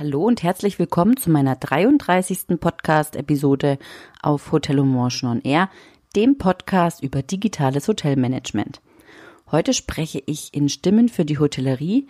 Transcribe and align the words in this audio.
Hallo 0.00 0.24
und 0.24 0.42
herzlich 0.42 0.78
willkommen 0.78 1.18
zu 1.18 1.30
meiner 1.30 1.56
33. 1.56 2.58
Podcast-Episode 2.58 3.78
auf 4.22 4.50
Hotel 4.50 4.82
Motion 4.82 5.30
on 5.30 5.42
Air, 5.42 5.68
dem 6.16 6.38
Podcast 6.38 7.02
über 7.02 7.20
digitales 7.22 7.86
Hotelmanagement. 7.86 8.80
Heute 9.50 9.74
spreche 9.74 10.22
ich 10.24 10.54
in 10.54 10.70
Stimmen 10.70 11.10
für 11.10 11.26
die 11.26 11.38
Hotellerie 11.38 12.08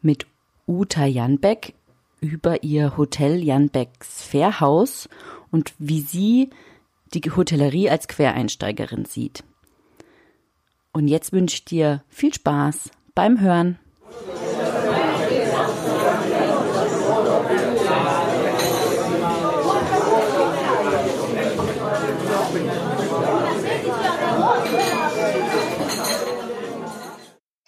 mit 0.00 0.26
Uta 0.66 1.04
Janbeck 1.04 1.74
über 2.22 2.62
ihr 2.62 2.96
Hotel 2.96 3.44
Janbecks 3.44 4.22
Fairhaus 4.22 5.10
und 5.50 5.74
wie 5.78 6.00
sie 6.00 6.48
die 7.12 7.20
Hotellerie 7.20 7.90
als 7.90 8.08
Quereinsteigerin 8.08 9.04
sieht. 9.04 9.44
Und 10.94 11.06
jetzt 11.06 11.34
wünsche 11.34 11.56
ich 11.56 11.64
dir 11.66 12.02
viel 12.08 12.32
Spaß 12.32 12.88
beim 13.14 13.40
Hören. 13.42 13.78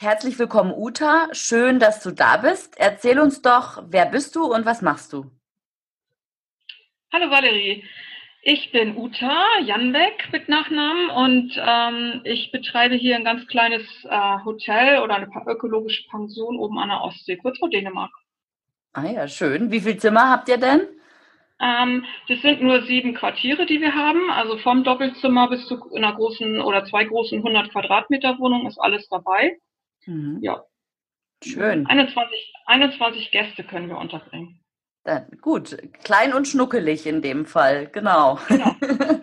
Herzlich 0.02 0.36
willkommen, 0.40 0.74
Uta. 0.76 1.28
Schön, 1.30 1.78
dass 1.78 2.02
du 2.02 2.10
da 2.10 2.36
bist. 2.36 2.74
Erzähl 2.76 3.20
uns 3.20 3.40
doch, 3.40 3.84
wer 3.86 4.06
bist 4.06 4.34
du 4.34 4.52
und 4.52 4.66
was 4.66 4.82
machst 4.82 5.12
du? 5.12 5.30
Hallo 7.12 7.30
Valerie. 7.30 7.84
Ich 8.42 8.72
bin 8.72 8.96
Uta 8.96 9.44
Janbeck 9.64 10.28
mit 10.32 10.48
Nachnamen 10.48 11.08
und 11.08 11.56
ähm, 11.56 12.20
ich 12.24 12.50
betreibe 12.50 12.96
hier 12.96 13.14
ein 13.14 13.22
ganz 13.22 13.46
kleines 13.46 13.82
äh, 14.02 14.44
Hotel 14.44 14.98
oder 14.98 15.14
eine 15.14 15.28
ökologische 15.46 16.08
Pension 16.08 16.58
oben 16.58 16.80
an 16.80 16.88
der 16.88 17.02
Ostsee, 17.02 17.36
kurz 17.36 17.60
vor 17.60 17.70
Dänemark. 17.70 18.10
Ah 18.94 19.06
ja, 19.06 19.28
schön. 19.28 19.70
Wie 19.70 19.82
viele 19.82 19.98
Zimmer 19.98 20.30
habt 20.30 20.48
ihr 20.48 20.58
denn? 20.58 20.80
Ähm, 21.60 22.04
das 22.26 22.42
sind 22.42 22.60
nur 22.60 22.82
sieben 22.86 23.14
Quartiere, 23.14 23.66
die 23.66 23.80
wir 23.80 23.94
haben. 23.94 24.32
Also 24.32 24.58
vom 24.58 24.82
Doppelzimmer 24.82 25.48
bis 25.48 25.64
zu 25.68 25.80
einer 25.94 26.12
großen 26.12 26.60
oder 26.60 26.84
zwei 26.86 27.04
großen 27.04 27.38
100 27.38 27.70
Quadratmeter 27.70 28.40
Wohnung 28.40 28.66
ist 28.66 28.80
alles 28.80 29.08
dabei. 29.08 29.60
Mhm. 30.06 30.38
Ja. 30.42 30.64
Schön. 31.44 31.86
21, 31.86 32.52
21 32.66 33.30
Gäste 33.30 33.64
können 33.64 33.88
wir 33.88 33.98
unterbringen. 33.98 34.60
Dann, 35.04 35.26
gut, 35.40 35.76
klein 36.04 36.32
und 36.32 36.46
schnuckelig 36.46 37.06
in 37.06 37.22
dem 37.22 37.46
Fall, 37.46 37.88
genau. 37.88 38.38
genau. 38.48 38.76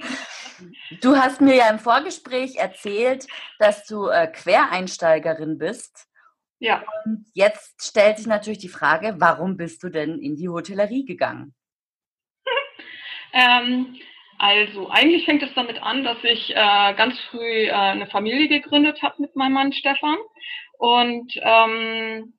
Du 1.01 1.15
hast 1.15 1.41
mir 1.41 1.55
ja 1.55 1.69
im 1.69 1.79
Vorgespräch 1.79 2.57
erzählt, 2.57 3.27
dass 3.59 3.85
du 3.85 4.07
äh, 4.07 4.27
Quereinsteigerin 4.27 5.57
bist. 5.57 6.07
Ja. 6.59 6.83
Und 7.05 7.25
jetzt 7.33 7.87
stellt 7.87 8.17
sich 8.17 8.27
natürlich 8.27 8.59
die 8.59 8.69
Frage, 8.69 9.15
warum 9.19 9.55
bist 9.55 9.81
du 9.83 9.89
denn 9.89 10.19
in 10.19 10.35
die 10.35 10.49
Hotellerie 10.49 11.05
gegangen? 11.05 11.55
ähm, 13.33 13.95
also 14.37 14.89
eigentlich 14.89 15.25
fängt 15.25 15.43
es 15.43 15.53
damit 15.53 15.81
an, 15.81 16.03
dass 16.03 16.17
ich 16.23 16.51
äh, 16.51 16.93
ganz 16.95 17.19
früh 17.29 17.67
äh, 17.67 17.71
eine 17.71 18.07
Familie 18.07 18.47
gegründet 18.47 19.01
habe 19.01 19.21
mit 19.21 19.35
meinem 19.35 19.53
Mann 19.53 19.73
Stefan. 19.73 20.17
Und 20.79 21.33
ähm, 21.41 22.33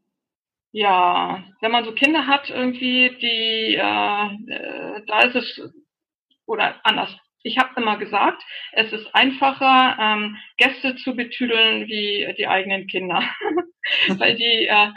ja, 0.73 1.45
wenn 1.61 1.71
man 1.71 1.85
so 1.85 1.93
Kinder 1.93 2.27
hat 2.27 2.49
irgendwie, 2.49 3.11
die, 3.21 3.75
äh, 3.77 4.55
äh, 4.55 5.03
da 5.07 5.21
ist 5.21 5.37
es, 5.37 5.61
oder 6.47 6.75
anders, 6.85 7.15
ich 7.43 7.59
habe 7.59 7.79
immer 7.79 7.99
gesagt, 7.99 8.43
es 8.73 8.93
ist 8.93 9.15
einfacher, 9.15 9.97
ähm, 10.01 10.37
Gäste 10.57 10.97
zu 10.97 11.15
betüdeln 11.15 11.87
wie 11.87 12.35
die 12.39 12.47
eigenen 12.47 12.87
Kinder. 12.87 13.23
Weil 14.09 14.37
die, 14.37 14.67
äh, 14.67 14.89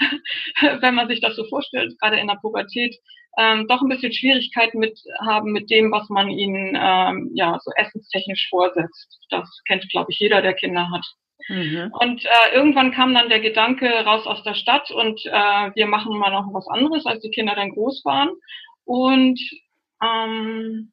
wenn 0.82 0.96
man 0.96 1.10
sich 1.10 1.20
das 1.20 1.36
so 1.36 1.44
vorstellt, 1.50 2.00
gerade 2.00 2.20
in 2.20 2.28
der 2.28 2.40
Pubertät, 2.42 2.96
ähm, 3.38 3.68
doch 3.68 3.82
ein 3.82 3.90
bisschen 3.90 4.14
Schwierigkeiten 4.14 4.80
mit 4.80 4.98
haben 5.20 5.52
mit 5.52 5.70
dem, 5.70 5.92
was 5.92 6.08
man 6.08 6.30
ihnen 6.30 6.78
ähm, 6.80 7.32
ja 7.34 7.60
so 7.62 7.72
essenstechnisch 7.76 8.48
vorsetzt. 8.50 9.20
Das 9.30 9.50
kennt, 9.68 9.90
glaube 9.90 10.12
ich, 10.12 10.20
jeder, 10.20 10.42
der 10.42 10.54
Kinder 10.54 10.90
hat. 10.92 11.06
Mhm. 11.50 11.92
Und 12.00 12.26
äh, 12.26 12.56
irgendwann 12.56 12.92
kam 12.92 13.14
dann 13.14 13.30
der 13.30 13.40
Gedanke 13.40 13.90
raus 14.06 14.26
aus 14.26 14.44
der 14.44 14.54
Stadt 14.54 14.92
und 14.92 15.26
äh, 15.26 15.72
wir 15.76 15.88
machen 15.88 16.18
mal 16.18 16.32
noch 16.32 16.54
was 16.54 16.68
anderes, 16.68 17.06
als 17.06 17.22
die 17.22 17.32
Kinder 17.32 17.56
dann 17.56 17.72
groß 17.72 18.04
waren. 18.06 18.30
Und 18.86 19.40
ähm, 20.02 20.92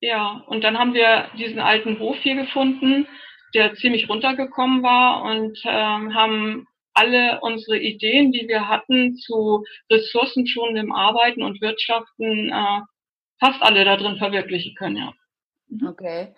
ja, 0.00 0.42
und 0.46 0.64
dann 0.64 0.78
haben 0.78 0.94
wir 0.94 1.28
diesen 1.36 1.60
alten 1.60 1.98
Hof 1.98 2.16
hier 2.22 2.34
gefunden, 2.34 3.06
der 3.54 3.74
ziemlich 3.74 4.08
runtergekommen 4.08 4.82
war 4.82 5.22
und 5.22 5.58
ähm, 5.64 6.14
haben 6.14 6.66
alle 6.94 7.40
unsere 7.40 7.78
Ideen, 7.78 8.32
die 8.32 8.48
wir 8.48 8.68
hatten 8.68 9.16
zu 9.16 9.64
ressourcenschonendem 9.90 10.92
Arbeiten 10.92 11.42
und 11.42 11.60
Wirtschaften, 11.60 12.50
äh, 12.50 12.80
fast 13.38 13.62
alle 13.62 13.84
da 13.84 13.96
drin 13.96 14.16
verwirklichen 14.18 14.74
können, 14.74 14.96
ja. 14.96 15.12
Okay. 15.86 16.34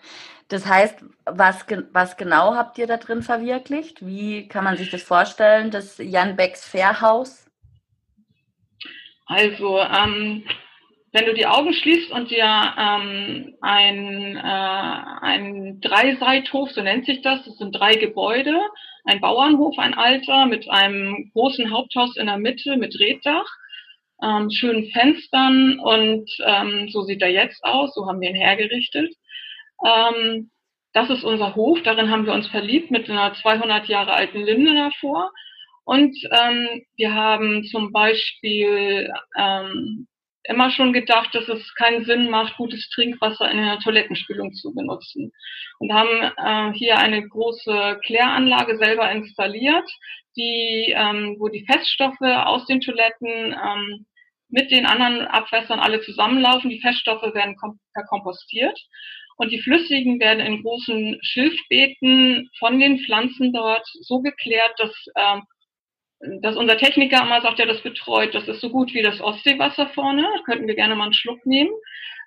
Das 0.48 0.66
heißt, 0.66 1.02
was, 1.24 1.64
was 1.92 2.16
genau 2.16 2.54
habt 2.54 2.78
ihr 2.78 2.86
da 2.86 2.98
drin 2.98 3.22
verwirklicht? 3.22 4.04
Wie 4.06 4.48
kann 4.48 4.64
man 4.64 4.76
sich 4.76 4.90
das 4.90 5.02
vorstellen, 5.02 5.70
das 5.70 5.98
Jan 5.98 6.36
Becks 6.36 6.66
Fairhaus? 6.68 7.50
Also, 9.26 9.80
ähm, 9.80 10.44
wenn 11.12 11.26
du 11.26 11.34
die 11.34 11.46
Augen 11.46 11.72
schließt 11.72 12.10
und 12.10 12.30
dir 12.30 12.44
ähm, 12.44 13.54
ein, 13.60 14.36
äh, 14.36 14.40
ein 14.40 15.80
Dreiseithof, 15.80 16.70
so 16.72 16.82
nennt 16.82 17.06
sich 17.06 17.22
das, 17.22 17.44
das 17.44 17.56
sind 17.56 17.72
drei 17.72 17.94
Gebäude, 17.94 18.58
ein 19.04 19.20
Bauernhof, 19.20 19.78
ein 19.78 19.94
alter, 19.94 20.46
mit 20.46 20.68
einem 20.70 21.30
großen 21.32 21.70
Haupthaus 21.70 22.16
in 22.16 22.26
der 22.26 22.38
Mitte 22.38 22.76
mit 22.76 22.98
Reddach, 22.98 23.46
ähm, 24.22 24.50
schönen 24.50 24.90
Fenstern 24.90 25.80
und 25.80 26.30
ähm, 26.46 26.88
so 26.90 27.02
sieht 27.02 27.22
er 27.22 27.30
jetzt 27.30 27.62
aus, 27.64 27.94
so 27.94 28.06
haben 28.06 28.20
wir 28.20 28.30
ihn 28.30 28.36
hergerichtet. 28.36 29.14
Ähm, 29.84 30.50
das 30.92 31.08
ist 31.10 31.24
unser 31.24 31.54
Hof, 31.54 31.82
darin 31.82 32.10
haben 32.10 32.26
wir 32.26 32.34
uns 32.34 32.48
verliebt 32.48 32.90
mit 32.90 33.08
einer 33.08 33.34
200 33.34 33.86
Jahre 33.88 34.12
alten 34.12 34.42
Linde 34.42 34.74
davor. 34.74 35.32
Und 35.84 36.16
ähm, 36.30 36.82
wir 36.96 37.14
haben 37.14 37.64
zum 37.64 37.92
Beispiel 37.92 39.12
ähm, 39.36 40.06
immer 40.44 40.70
schon 40.70 40.92
gedacht, 40.92 41.34
dass 41.34 41.48
es 41.48 41.74
keinen 41.74 42.04
Sinn 42.04 42.30
macht, 42.30 42.56
gutes 42.56 42.88
Trinkwasser 42.90 43.50
in 43.50 43.58
einer 43.58 43.80
Toilettenspülung 43.80 44.52
zu 44.52 44.74
benutzen. 44.74 45.32
Und 45.78 45.92
haben 45.92 46.32
äh, 46.36 46.78
hier 46.78 46.98
eine 46.98 47.26
große 47.26 48.00
Kläranlage 48.04 48.76
selber 48.76 49.10
installiert, 49.10 49.88
die, 50.36 50.94
ähm, 50.96 51.36
wo 51.38 51.48
die 51.48 51.64
Feststoffe 51.64 52.20
aus 52.20 52.66
den 52.66 52.80
Toiletten 52.80 53.52
ähm, 53.52 54.06
mit 54.48 54.70
den 54.70 54.86
anderen 54.86 55.22
Abwässern 55.26 55.80
alle 55.80 56.00
zusammenlaufen. 56.02 56.70
Die 56.70 56.80
Feststoffe 56.80 57.34
werden 57.34 57.56
kom 57.56 57.78
verkompostiert 57.94 58.78
und 59.42 59.50
die 59.50 59.60
Flüssigen 59.60 60.20
werden 60.20 60.38
in 60.38 60.62
großen 60.62 61.18
Schilfbeeten 61.20 62.48
von 62.60 62.78
den 62.78 63.00
Pflanzen 63.00 63.52
dort 63.52 63.84
so 64.02 64.20
geklärt, 64.20 64.72
dass, 64.78 64.94
ähm, 65.16 65.42
dass 66.42 66.54
unser 66.54 66.76
Techniker 66.76 67.22
immer 67.22 67.40
sagt, 67.40 67.58
ja, 67.58 67.66
das 67.66 67.82
betreut, 67.82 68.36
das 68.36 68.46
ist 68.46 68.60
so 68.60 68.70
gut 68.70 68.94
wie 68.94 69.02
das 69.02 69.20
Ostseewasser 69.20 69.88
vorne, 69.88 70.22
da 70.22 70.42
könnten 70.44 70.68
wir 70.68 70.76
gerne 70.76 70.94
mal 70.94 71.06
einen 71.06 71.12
Schluck 71.12 71.44
nehmen. 71.44 71.72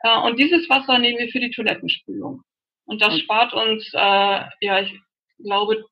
Äh, 0.01 0.19
und 0.23 0.37
dieses 0.37 0.69
Wasser 0.69 0.99
nehmen 0.99 1.17
wir 1.17 1.29
für 1.29 1.39
die 1.39 1.51
Toilettenspülung. 1.51 2.41
Und 2.83 3.01
das 3.01 3.17
spart 3.17 3.53
uns, 3.53 3.89
äh, 3.93 4.41
ja, 4.59 4.81
ich 4.81 4.93
glaube, 5.41 5.85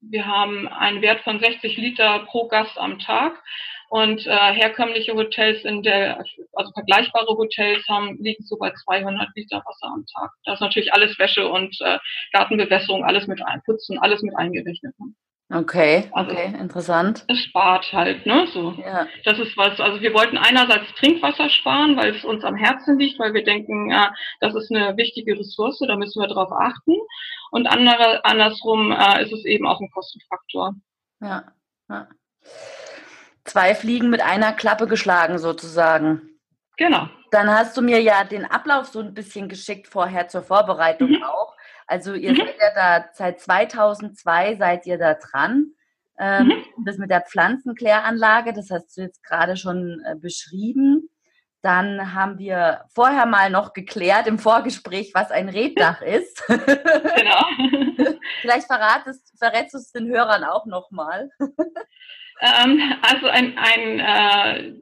wir 0.00 0.26
haben 0.26 0.68
einen 0.68 1.02
Wert 1.02 1.20
von 1.22 1.40
60 1.40 1.76
Liter 1.76 2.20
pro 2.26 2.48
Gast 2.48 2.78
am 2.78 2.98
Tag. 2.98 3.42
Und 3.88 4.26
äh, 4.26 4.52
herkömmliche 4.52 5.14
Hotels 5.14 5.64
in 5.64 5.84
der, 5.84 6.24
also 6.54 6.72
vergleichbare 6.72 7.36
Hotels 7.36 7.86
haben, 7.88 8.16
liegen 8.20 8.42
so 8.42 8.56
bei 8.58 8.72
200 8.72 9.28
Liter 9.36 9.62
Wasser 9.64 9.92
am 9.92 10.04
Tag. 10.12 10.32
Da 10.44 10.54
ist 10.54 10.60
natürlich 10.60 10.92
alles 10.92 11.16
Wäsche 11.20 11.48
und 11.48 11.76
äh, 11.80 11.98
Gartenbewässerung, 12.32 13.04
alles 13.04 13.28
mit 13.28 13.40
einputzen, 13.46 13.98
alles 14.00 14.22
mit 14.22 14.36
eingerechnet. 14.36 14.92
Ne? 14.98 15.14
Okay, 15.48 16.10
also, 16.12 16.32
okay, 16.32 16.54
interessant. 16.58 17.24
Es 17.28 17.38
spart 17.38 17.92
halt, 17.92 18.26
ne? 18.26 18.48
So. 18.52 18.72
Ja. 18.72 19.06
Das 19.24 19.38
ist 19.38 19.56
was, 19.56 19.78
also 19.78 20.00
wir 20.00 20.12
wollten 20.12 20.38
einerseits 20.38 20.92
Trinkwasser 20.94 21.48
sparen, 21.50 21.96
weil 21.96 22.16
es 22.16 22.24
uns 22.24 22.42
am 22.42 22.56
Herzen 22.56 22.98
liegt, 22.98 23.20
weil 23.20 23.32
wir 23.32 23.44
denken, 23.44 23.90
ja, 23.90 24.12
das 24.40 24.56
ist 24.56 24.72
eine 24.72 24.96
wichtige 24.96 25.38
Ressource, 25.38 25.78
da 25.86 25.96
müssen 25.96 26.20
wir 26.20 26.26
drauf 26.26 26.50
achten. 26.50 26.96
Und 27.52 27.68
andere, 27.68 28.24
andersrum 28.24 28.90
äh, 28.90 29.22
ist 29.22 29.32
es 29.32 29.44
eben 29.44 29.68
auch 29.68 29.80
ein 29.80 29.90
Kostenfaktor. 29.90 30.74
Ja. 31.20 31.44
ja 31.88 32.08
zwei 33.46 33.74
Fliegen 33.74 34.10
mit 34.10 34.20
einer 34.20 34.52
Klappe 34.52 34.86
geschlagen 34.86 35.38
sozusagen. 35.38 36.22
Genau. 36.76 37.08
Dann 37.30 37.50
hast 37.50 37.76
du 37.76 37.82
mir 37.82 38.00
ja 38.02 38.24
den 38.24 38.44
Ablauf 38.44 38.86
so 38.86 39.00
ein 39.00 39.14
bisschen 39.14 39.48
geschickt 39.48 39.88
vorher 39.88 40.28
zur 40.28 40.42
Vorbereitung 40.42 41.10
mhm. 41.10 41.22
auch. 41.22 41.55
Also 41.86 42.14
ihr 42.14 42.32
mhm. 42.32 42.36
seid 42.36 42.56
ja 42.60 42.74
da 42.74 43.08
seit 43.12 43.40
2002 43.40 44.56
seid 44.56 44.86
ihr 44.86 44.98
da 44.98 45.14
dran. 45.14 45.72
Ähm, 46.18 46.46
mhm. 46.46 46.84
Das 46.84 46.98
mit 46.98 47.10
der 47.10 47.22
Pflanzenkläranlage, 47.22 48.52
das 48.52 48.70
hast 48.70 48.96
du 48.96 49.02
jetzt 49.02 49.22
gerade 49.22 49.56
schon 49.56 50.02
äh, 50.04 50.16
beschrieben. 50.16 51.08
Dann 51.62 52.14
haben 52.14 52.38
wir 52.38 52.84
vorher 52.94 53.26
mal 53.26 53.50
noch 53.50 53.72
geklärt 53.72 54.26
im 54.26 54.38
Vorgespräch, 54.38 55.10
was 55.14 55.30
ein 55.30 55.48
Reddach 55.48 56.00
ist. 56.02 56.46
Genau. 56.46 58.14
Vielleicht 58.40 58.66
verratest, 58.66 59.32
verrätst 59.38 59.74
du 59.74 59.78
es 59.78 59.92
den 59.92 60.08
Hörern 60.08 60.44
auch 60.44 60.66
nochmal. 60.66 61.30
Ähm, 62.40 62.94
also 63.02 63.26
ein, 63.28 63.58
ein 63.58 64.00
äh, 64.00 64.72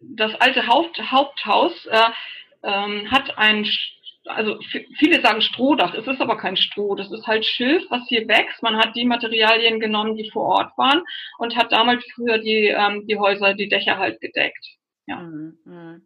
das 0.00 0.34
alte 0.40 0.66
Haupt, 0.66 1.00
Haupthaus 1.10 1.86
äh, 1.86 2.10
ähm, 2.62 3.10
hat 3.10 3.36
ein 3.38 3.66
also 4.26 4.58
viele 4.98 5.20
sagen 5.20 5.42
Strohdach, 5.42 5.94
es 5.94 6.06
ist 6.06 6.20
aber 6.20 6.36
kein 6.36 6.56
Stroh, 6.56 6.94
das 6.94 7.10
ist 7.12 7.26
halt 7.26 7.44
Schilf, 7.44 7.84
was 7.90 8.06
hier 8.08 8.26
wächst. 8.28 8.62
Man 8.62 8.76
hat 8.76 8.96
die 8.96 9.04
Materialien 9.04 9.80
genommen, 9.80 10.16
die 10.16 10.30
vor 10.30 10.44
Ort 10.44 10.78
waren 10.78 11.02
und 11.38 11.56
hat 11.56 11.72
damals 11.72 12.04
früher 12.14 12.38
die, 12.38 12.68
ähm, 12.68 13.06
die 13.06 13.18
Häuser, 13.18 13.54
die 13.54 13.68
Dächer 13.68 13.98
halt 13.98 14.20
gedeckt. 14.20 14.64
Ja. 15.06 15.16
Mhm. 15.16 15.58
mhm. 15.64 16.02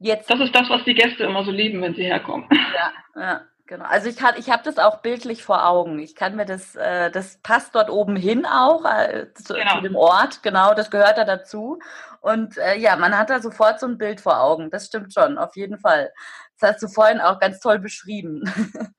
Jetzt. 0.00 0.28
Das 0.28 0.40
ist 0.40 0.54
das, 0.54 0.68
was 0.68 0.84
die 0.84 0.94
Gäste 0.94 1.24
immer 1.24 1.44
so 1.44 1.50
lieben, 1.50 1.80
wenn 1.80 1.94
sie 1.94 2.04
herkommen. 2.04 2.46
Ja, 2.52 2.92
ja. 3.20 3.40
Genau, 3.66 3.86
also 3.86 4.10
ich, 4.10 4.16
ich 4.36 4.50
habe 4.50 4.62
das 4.62 4.76
auch 4.76 5.00
bildlich 5.00 5.42
vor 5.42 5.66
Augen. 5.66 5.98
Ich 5.98 6.14
kann 6.14 6.36
mir 6.36 6.44
das, 6.44 6.76
äh, 6.76 7.10
das 7.10 7.38
passt 7.38 7.74
dort 7.74 7.88
oben 7.88 8.14
hin 8.14 8.44
auch 8.44 8.84
äh, 8.84 9.32
zu, 9.32 9.54
genau. 9.54 9.76
zu, 9.76 9.80
dem 9.80 9.96
Ort, 9.96 10.42
genau, 10.42 10.74
das 10.74 10.90
gehört 10.90 11.16
da 11.16 11.24
dazu. 11.24 11.78
Und 12.20 12.58
äh, 12.58 12.76
ja, 12.76 12.96
man 12.96 13.16
hat 13.16 13.30
da 13.30 13.40
sofort 13.40 13.80
so 13.80 13.86
ein 13.86 13.96
Bild 13.96 14.20
vor 14.20 14.42
Augen, 14.42 14.70
das 14.70 14.84
stimmt 14.86 15.14
schon, 15.14 15.38
auf 15.38 15.56
jeden 15.56 15.78
Fall. 15.78 16.12
Das 16.58 16.74
hast 16.74 16.82
du 16.82 16.88
vorhin 16.88 17.20
auch 17.20 17.40
ganz 17.40 17.58
toll 17.58 17.78
beschrieben. 17.78 18.44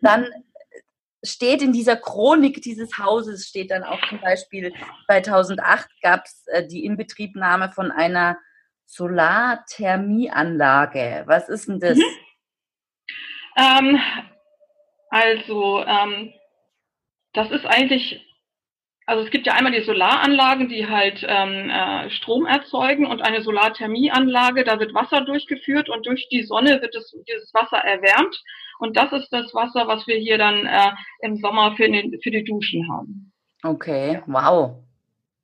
dann 0.00 0.28
steht 1.24 1.60
in 1.60 1.72
dieser 1.72 1.96
Chronik 1.96 2.62
dieses 2.62 2.96
Hauses, 2.98 3.48
steht 3.48 3.72
dann 3.72 3.82
auch 3.82 3.98
zum 4.08 4.20
Beispiel 4.20 4.72
2008 5.06 5.88
gab 6.02 6.24
es 6.24 6.46
äh, 6.46 6.64
die 6.64 6.84
Inbetriebnahme 6.84 7.72
von 7.72 7.90
einer 7.90 8.38
Solarthermieanlage. 8.86 11.24
Was 11.26 11.48
ist 11.48 11.66
denn 11.66 11.80
das? 11.80 11.96
Mhm. 11.96 12.04
Ähm, 13.56 13.98
also, 15.10 15.84
ähm, 15.84 16.32
das 17.32 17.50
ist 17.50 17.66
eigentlich, 17.66 18.20
also 19.06 19.24
es 19.24 19.30
gibt 19.30 19.46
ja 19.46 19.54
einmal 19.54 19.72
die 19.72 19.84
Solaranlagen, 19.84 20.68
die 20.68 20.88
halt 20.88 21.24
ähm, 21.28 21.70
äh, 21.70 22.10
Strom 22.10 22.46
erzeugen 22.46 23.06
und 23.06 23.22
eine 23.22 23.42
Solarthermieanlage, 23.42 24.64
da 24.64 24.78
wird 24.80 24.94
Wasser 24.94 25.24
durchgeführt 25.24 25.88
und 25.88 26.06
durch 26.06 26.28
die 26.30 26.42
Sonne 26.42 26.80
wird 26.80 26.94
es, 26.94 27.14
dieses 27.28 27.52
Wasser 27.54 27.78
erwärmt. 27.78 28.42
Und 28.78 28.96
das 28.96 29.12
ist 29.12 29.28
das 29.30 29.54
Wasser, 29.54 29.86
was 29.86 30.06
wir 30.06 30.16
hier 30.16 30.38
dann 30.38 30.66
äh, 30.66 30.90
im 31.20 31.36
Sommer 31.36 31.76
für, 31.76 31.88
den, 31.88 32.18
für 32.22 32.30
die 32.30 32.44
Duschen 32.44 32.88
haben. 32.90 33.32
Okay, 33.62 34.22
wow. 34.26 34.83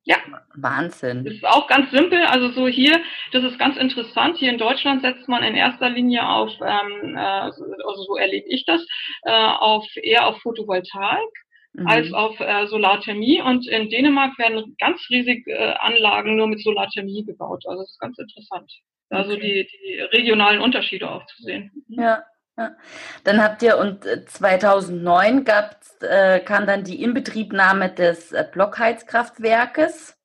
Ja. 0.05 0.17
Wahnsinn. 0.55 1.25
Das 1.25 1.35
ist 1.35 1.45
auch 1.45 1.67
ganz 1.67 1.91
simpel. 1.91 2.23
Also 2.25 2.51
so 2.51 2.67
hier, 2.67 3.01
das 3.33 3.45
ist 3.45 3.59
ganz 3.59 3.77
interessant. 3.77 4.39
Hier 4.39 4.51
in 4.51 4.59
Deutschland 4.59 5.03
setzt 5.03 5.29
man 5.29 5.43
in 5.43 5.55
erster 5.55 5.91
Linie 5.91 6.27
auf, 6.27 6.51
ähm, 6.61 7.17
äh, 7.17 7.21
also 7.21 8.03
so 8.07 8.17
erlebe 8.17 8.47
ich 8.49 8.65
das, 8.65 8.85
äh, 9.23 9.31
auf 9.31 9.87
eher 9.97 10.27
auf 10.27 10.41
Photovoltaik. 10.41 11.29
Mhm. 11.73 11.87
als 11.87 12.13
auf 12.13 12.41
äh, 12.41 12.67
Solarthermie 12.67 13.41
und 13.41 13.69
in 13.69 13.91
Dänemark 13.91 14.37
werden 14.39 14.75
ganz 14.81 15.01
riesige 15.09 15.53
äh, 15.53 15.75
Anlagen 15.79 16.35
nur 16.35 16.49
mit 16.49 16.61
Solarthermie 16.61 17.25
gebaut. 17.25 17.63
Also 17.65 17.83
das 17.83 17.93
ist 17.93 18.01
ganz 18.01 18.19
interessant. 18.19 18.73
Also 19.09 19.35
okay. 19.35 19.69
die, 19.81 19.87
die 19.87 20.01
regionalen 20.01 20.61
Unterschiede 20.61 21.09
auch 21.09 21.25
zu 21.27 21.43
sehen. 21.45 21.71
Mhm. 21.89 22.03
Ja, 22.03 22.25
ja. 22.57 22.77
Dann 23.25 23.43
habt 23.43 23.63
ihr 23.63 23.79
und 23.79 24.05
2009 24.05 25.39
äh, 25.39 25.43
gab's, 25.45 25.97
äh, 26.03 26.41
kam 26.41 26.67
dann 26.67 26.85
die 26.85 27.03
Inbetriebnahme 27.03 27.91
des 27.91 28.33
äh, 28.33 28.47
Blockheizkraftwerkes. 28.51 30.20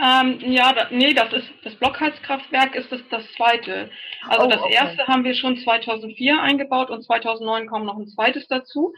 Ähm, 0.00 0.38
ja, 0.40 0.72
da, 0.72 0.88
nee, 0.90 1.12
das 1.12 1.32
ist 1.32 1.48
das 1.64 1.74
Blockheizkraftwerk 1.74 2.76
ist 2.76 2.92
das, 2.92 3.00
das 3.10 3.24
zweite. 3.32 3.90
Also 4.28 4.46
oh, 4.46 4.48
das 4.48 4.62
okay. 4.62 4.74
erste 4.74 5.06
haben 5.08 5.24
wir 5.24 5.34
schon 5.34 5.56
2004 5.56 6.40
eingebaut 6.40 6.88
und 6.90 7.02
2009 7.02 7.66
kommt 7.66 7.86
noch 7.86 7.98
ein 7.98 8.06
zweites 8.06 8.46
dazu, 8.46 8.94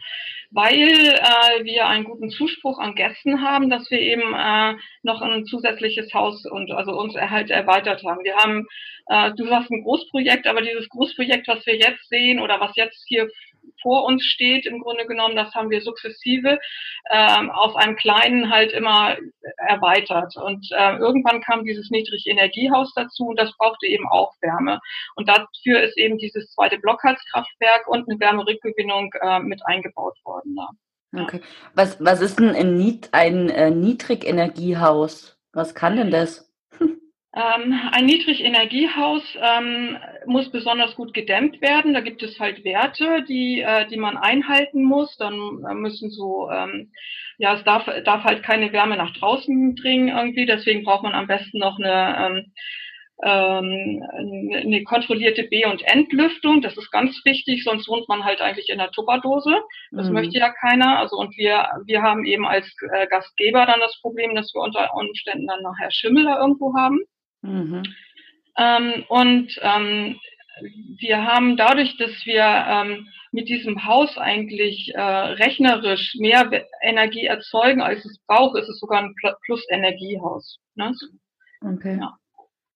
weil 0.50 0.88
äh, 0.88 1.64
wir 1.64 1.86
einen 1.86 2.04
guten 2.04 2.28
Zuspruch 2.28 2.78
an 2.78 2.94
Gästen 2.94 3.40
haben, 3.40 3.70
dass 3.70 3.90
wir 3.90 3.98
eben 3.98 4.34
äh, 4.34 4.74
noch 5.02 5.22
ein 5.22 5.46
zusätzliches 5.46 6.12
Haus 6.12 6.44
und 6.44 6.70
also 6.70 6.92
uns 6.92 7.14
halt 7.14 7.50
erweitert 7.50 8.04
haben. 8.04 8.22
Wir 8.22 8.36
haben, 8.36 8.66
äh, 9.06 9.32
du 9.32 9.46
sagst 9.46 9.70
ein 9.70 9.84
Großprojekt, 9.84 10.46
aber 10.46 10.60
dieses 10.60 10.90
Großprojekt, 10.90 11.48
was 11.48 11.64
wir 11.64 11.76
jetzt 11.76 12.08
sehen 12.10 12.40
oder 12.40 12.60
was 12.60 12.76
jetzt 12.76 13.04
hier 13.08 13.30
vor 13.82 14.04
uns 14.04 14.24
steht, 14.24 14.66
im 14.66 14.80
Grunde 14.80 15.06
genommen, 15.06 15.36
das 15.36 15.54
haben 15.54 15.70
wir 15.70 15.82
sukzessive 15.82 16.58
ähm, 17.10 17.50
auf 17.50 17.76
einem 17.76 17.96
kleinen 17.96 18.50
halt 18.50 18.72
immer 18.72 19.16
erweitert. 19.58 20.36
Und 20.36 20.66
äh, 20.72 20.96
irgendwann 20.96 21.40
kam 21.40 21.64
dieses 21.64 21.90
Niedrigenergiehaus 21.90 22.92
dazu 22.94 23.26
und 23.26 23.38
das 23.38 23.56
brauchte 23.56 23.86
eben 23.86 24.08
auch 24.08 24.32
Wärme. 24.40 24.80
Und 25.16 25.28
dafür 25.28 25.82
ist 25.82 25.96
eben 25.98 26.18
dieses 26.18 26.50
zweite 26.50 26.78
Blockheizkraftwerk 26.78 27.86
und 27.88 28.08
eine 28.08 28.18
Wärmerückgewinnung 28.18 29.12
äh, 29.20 29.40
mit 29.40 29.60
eingebaut 29.66 30.16
worden. 30.24 30.56
Da. 30.56 31.22
Okay. 31.22 31.40
Was, 31.74 32.02
was 32.04 32.20
ist 32.20 32.38
denn 32.38 32.54
ein, 32.54 32.74
Nied 32.74 33.08
ein 33.12 33.48
äh, 33.50 33.70
Niedrigenergiehaus? 33.70 35.38
Was 35.52 35.74
kann 35.74 35.96
denn 35.96 36.10
das? 36.10 36.43
Ähm, 37.36 37.74
ein 37.90 38.06
Niedrigenergiehaus 38.06 39.22
ähm, 39.40 39.98
muss 40.24 40.52
besonders 40.52 40.94
gut 40.94 41.12
gedämmt 41.12 41.60
werden. 41.60 41.92
Da 41.92 42.00
gibt 42.00 42.22
es 42.22 42.38
halt 42.38 42.64
Werte, 42.64 43.24
die, 43.28 43.60
äh, 43.60 43.88
die 43.88 43.96
man 43.96 44.16
einhalten 44.16 44.84
muss. 44.84 45.16
Dann 45.16 45.64
äh, 45.68 45.74
müssen 45.74 46.10
so, 46.10 46.48
ähm, 46.48 46.92
ja, 47.38 47.54
es 47.54 47.64
darf, 47.64 47.86
darf 48.04 48.22
halt 48.22 48.44
keine 48.44 48.72
Wärme 48.72 48.96
nach 48.96 49.12
draußen 49.14 49.74
dringen 49.74 50.16
irgendwie. 50.16 50.46
Deswegen 50.46 50.84
braucht 50.84 51.02
man 51.02 51.12
am 51.12 51.26
besten 51.26 51.58
noch 51.58 51.76
eine, 51.80 52.16
ähm, 52.24 52.52
ähm, 53.24 54.04
eine 54.54 54.84
kontrollierte 54.84 55.42
B- 55.42 55.66
und 55.66 55.82
Entlüftung. 55.82 56.62
Das 56.62 56.76
ist 56.76 56.92
ganz 56.92 57.20
wichtig, 57.24 57.64
sonst 57.64 57.88
wohnt 57.88 58.08
man 58.08 58.24
halt 58.24 58.42
eigentlich 58.42 58.68
in 58.68 58.78
der 58.78 58.92
Tupperdose. 58.92 59.60
Das 59.90 60.06
mhm. 60.06 60.14
möchte 60.14 60.38
ja 60.38 60.50
keiner. 60.52 61.00
Also 61.00 61.16
und 61.16 61.36
wir, 61.36 61.66
wir 61.84 62.02
haben 62.02 62.26
eben 62.26 62.46
als 62.46 62.72
äh, 62.92 63.08
Gastgeber 63.08 63.66
dann 63.66 63.80
das 63.80 63.98
Problem, 64.00 64.36
dass 64.36 64.54
wir 64.54 64.62
unter 64.62 64.94
Umständen 64.94 65.48
dann 65.48 65.62
nachher 65.62 65.90
Schimmel 65.90 66.26
da 66.26 66.38
irgendwo 66.40 66.74
haben. 66.76 67.00
Mhm. 67.44 67.82
Ähm, 68.56 69.04
und 69.08 69.58
ähm, 69.62 70.18
wir 70.98 71.24
haben 71.24 71.56
dadurch, 71.56 71.96
dass 71.96 72.10
wir 72.24 72.44
ähm, 72.44 73.08
mit 73.32 73.48
diesem 73.48 73.84
Haus 73.84 74.16
eigentlich 74.16 74.92
äh, 74.94 75.00
rechnerisch 75.00 76.14
mehr 76.18 76.64
Energie 76.82 77.26
erzeugen, 77.26 77.82
als 77.82 78.04
es 78.04 78.18
braucht, 78.26 78.56
ist 78.58 78.68
es 78.68 78.78
sogar 78.78 79.02
ein 79.02 79.14
Plus-Energiehaus. 79.44 80.58
Ne? 80.76 80.92
Okay. 81.60 81.98
Ja. 82.00 82.16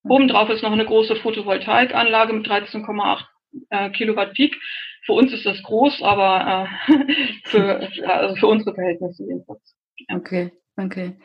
Obendrauf 0.05 0.49
ist 0.49 0.63
noch 0.63 0.73
eine 0.73 0.87
große 0.87 1.17
Photovoltaikanlage 1.17 2.33
mit 2.33 2.47
13,8 2.47 3.25
äh, 3.71 3.91
Kilowatt 3.91 4.33
Peak. 4.33 4.57
Für 5.05 5.13
uns 5.13 5.33
ist 5.33 5.47
das 5.47 5.63
groß, 5.63 6.03
aber 6.03 6.69
äh, 6.89 7.15
für, 7.45 7.89
also 8.07 8.37
für 8.37 8.47
unsere 8.47 8.75
Verhältnisse 8.75 9.25
jedenfalls. 9.25 9.77
Ja. 10.09 10.17
Okay, 10.17 10.53
okay. 10.77 11.17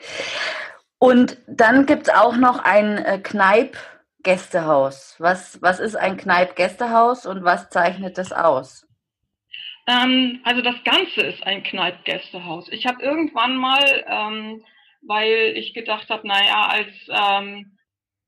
Und 1.04 1.38
dann 1.48 1.86
gibt 1.86 2.04
es 2.04 2.14
auch 2.14 2.38
noch 2.38 2.60
ein 2.60 2.98
äh, 2.98 3.20
Kneip-Gästehaus. 3.22 5.18
Was, 5.20 5.62
was 5.62 5.82
ist 5.82 5.98
ein 5.98 6.16
Kneip-Gästehaus 6.16 7.26
und 7.26 7.44
was 7.44 7.70
zeichnet 7.70 8.18
das 8.18 8.32
aus? 8.32 8.88
Ähm, 9.86 10.40
also 10.46 10.62
das 10.62 10.82
Ganze 10.86 11.20
ist 11.24 11.46
ein 11.46 11.62
Kneip-Gästehaus. 11.62 12.70
Ich 12.72 12.86
habe 12.86 13.04
irgendwann 13.04 13.58
mal, 13.58 13.84
ähm, 14.08 14.64
weil 15.02 15.58
ich 15.58 15.74
gedacht 15.74 16.10
habe, 16.10 16.26
naja, 16.26 16.68
als 16.68 16.88
ähm, 17.10 17.73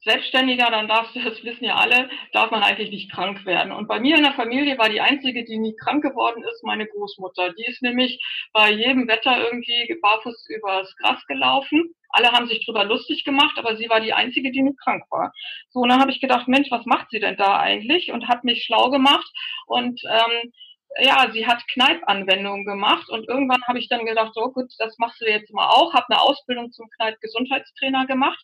Selbstständiger, 0.05 0.69
dann 0.69 0.87
darfst 0.87 1.15
du, 1.15 1.19
das 1.23 1.43
wissen 1.43 1.65
ja 1.65 1.75
alle, 1.75 2.09
darf 2.31 2.51
man 2.51 2.63
eigentlich 2.63 2.91
nicht 2.91 3.11
krank 3.11 3.45
werden. 3.45 3.71
Und 3.71 3.87
bei 3.87 3.99
mir 3.99 4.15
in 4.15 4.23
der 4.23 4.33
Familie 4.33 4.77
war 4.77 4.89
die 4.89 5.01
einzige, 5.01 5.43
die 5.43 5.57
nie 5.57 5.75
krank 5.75 6.03
geworden 6.03 6.43
ist, 6.43 6.63
meine 6.63 6.87
Großmutter. 6.87 7.53
Die 7.53 7.65
ist 7.65 7.81
nämlich 7.81 8.23
bei 8.53 8.71
jedem 8.71 9.07
Wetter 9.07 9.37
irgendwie 9.43 9.97
barfuß 10.01 10.47
übers 10.49 10.95
Gras 10.97 11.25
gelaufen. 11.27 11.93
Alle 12.09 12.31
haben 12.31 12.47
sich 12.47 12.63
drüber 12.65 12.85
lustig 12.85 13.25
gemacht, 13.25 13.57
aber 13.57 13.75
sie 13.75 13.89
war 13.89 13.99
die 13.99 14.13
einzige, 14.13 14.51
die 14.51 14.61
nie 14.61 14.75
krank 14.75 15.03
war. 15.09 15.33
So, 15.69 15.81
und 15.81 15.89
dann 15.89 15.99
habe 15.99 16.11
ich 16.11 16.21
gedacht, 16.21 16.47
Mensch, 16.47 16.71
was 16.71 16.85
macht 16.85 17.09
sie 17.09 17.19
denn 17.19 17.35
da 17.35 17.59
eigentlich? 17.59 18.11
Und 18.11 18.29
hat 18.29 18.43
mich 18.43 18.63
schlau 18.63 18.89
gemacht 18.89 19.29
und 19.65 19.99
ähm, 20.07 20.53
ja, 20.99 21.29
sie 21.33 21.45
hat 21.45 21.67
Kneipp-Anwendungen 21.73 22.65
gemacht 22.65 23.09
und 23.09 23.27
irgendwann 23.27 23.61
habe 23.67 23.79
ich 23.79 23.89
dann 23.89 24.05
gedacht, 24.05 24.33
so 24.33 24.51
gut, 24.51 24.71
das 24.77 24.97
machst 24.97 25.21
du 25.21 25.25
jetzt 25.25 25.53
mal 25.53 25.67
auch, 25.67 25.93
habe 25.93 26.05
eine 26.09 26.21
Ausbildung 26.21 26.71
zum 26.71 26.89
Kneipp-Gesundheitstrainer 26.91 28.05
gemacht 28.05 28.41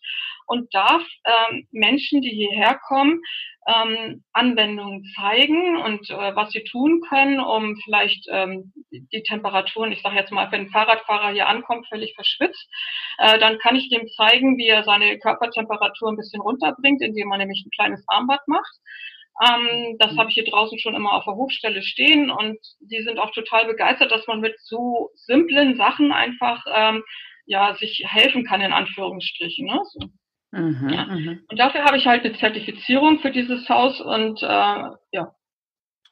und 0.48 0.74
darf 0.74 1.03
ähm, 1.25 1.67
Menschen, 1.72 2.22
die 2.22 2.29
hierher 2.29 2.79
kommen, 2.88 3.22
ähm, 3.67 4.24
Anwendungen 4.34 5.05
zeigen 5.15 5.77
und 5.77 6.10
äh, 6.10 6.36
was 6.36 6.51
sie 6.51 6.63
tun 6.63 7.01
können, 7.08 7.39
um 7.39 7.77
vielleicht 7.84 8.25
ähm, 8.29 8.74
die 8.91 9.24
Temperaturen, 9.24 9.91
ich 9.91 10.01
sage 10.01 10.15
jetzt 10.15 10.31
mal, 10.31 10.51
wenn 10.51 10.62
ein 10.62 10.72
Fahrradfahrer 10.72 11.31
hier 11.31 11.48
ankommt, 11.48 11.88
völlig 11.88 12.15
verschwitzt, 12.15 12.67
äh, 13.20 13.38
dann 13.39 13.60
kann 13.60 13.75
ich 13.75 13.89
dem 13.89 14.08
zeigen, 14.17 14.58
wie 14.58 14.67
er 14.67 14.84
seine 14.84 15.17
Körpertemperatur 15.20 16.10
ein 16.10 16.17
bisschen 16.17 16.41
runterbringt, 16.41 17.01
indem 17.01 17.27
man 17.27 17.39
nämlich 17.39 17.63
ein 17.65 17.72
kleines 17.72 18.03
Armbad 18.08 18.48
macht. 18.48 18.74
Ähm, 19.39 19.97
das 20.00 20.17
habe 20.17 20.29
ich 20.29 20.35
hier 20.35 20.45
draußen 20.45 20.77
schon 20.79 20.95
immer 20.95 21.13
auf 21.13 21.25
der 21.25 21.35
Hofstelle 21.35 21.81
stehen 21.81 22.29
und 22.29 22.57
die 22.79 23.01
sind 23.01 23.19
auch 23.19 23.31
total 23.31 23.65
begeistert, 23.65 24.11
dass 24.11 24.27
man 24.27 24.39
mit 24.39 24.55
so 24.59 25.09
simplen 25.15 25.77
Sachen 25.77 26.11
einfach 26.11 26.63
ähm, 26.73 27.03
ja 27.45 27.75
sich 27.75 28.03
helfen 28.05 28.45
kann 28.45 28.61
in 28.61 28.73
Anführungsstrichen. 28.73 29.65
Ne? 29.65 29.79
So. 29.85 30.00
Mhm, 30.51 30.89
ja. 30.89 31.05
Mhm. 31.05 31.45
Und 31.50 31.59
dafür 31.59 31.85
habe 31.85 31.97
ich 31.97 32.05
halt 32.05 32.25
eine 32.25 32.38
Zertifizierung 32.38 33.19
für 33.19 33.31
dieses 33.31 33.67
Haus 33.69 34.01
und 34.01 34.41
äh, 34.43 34.83
ja. 35.11 35.33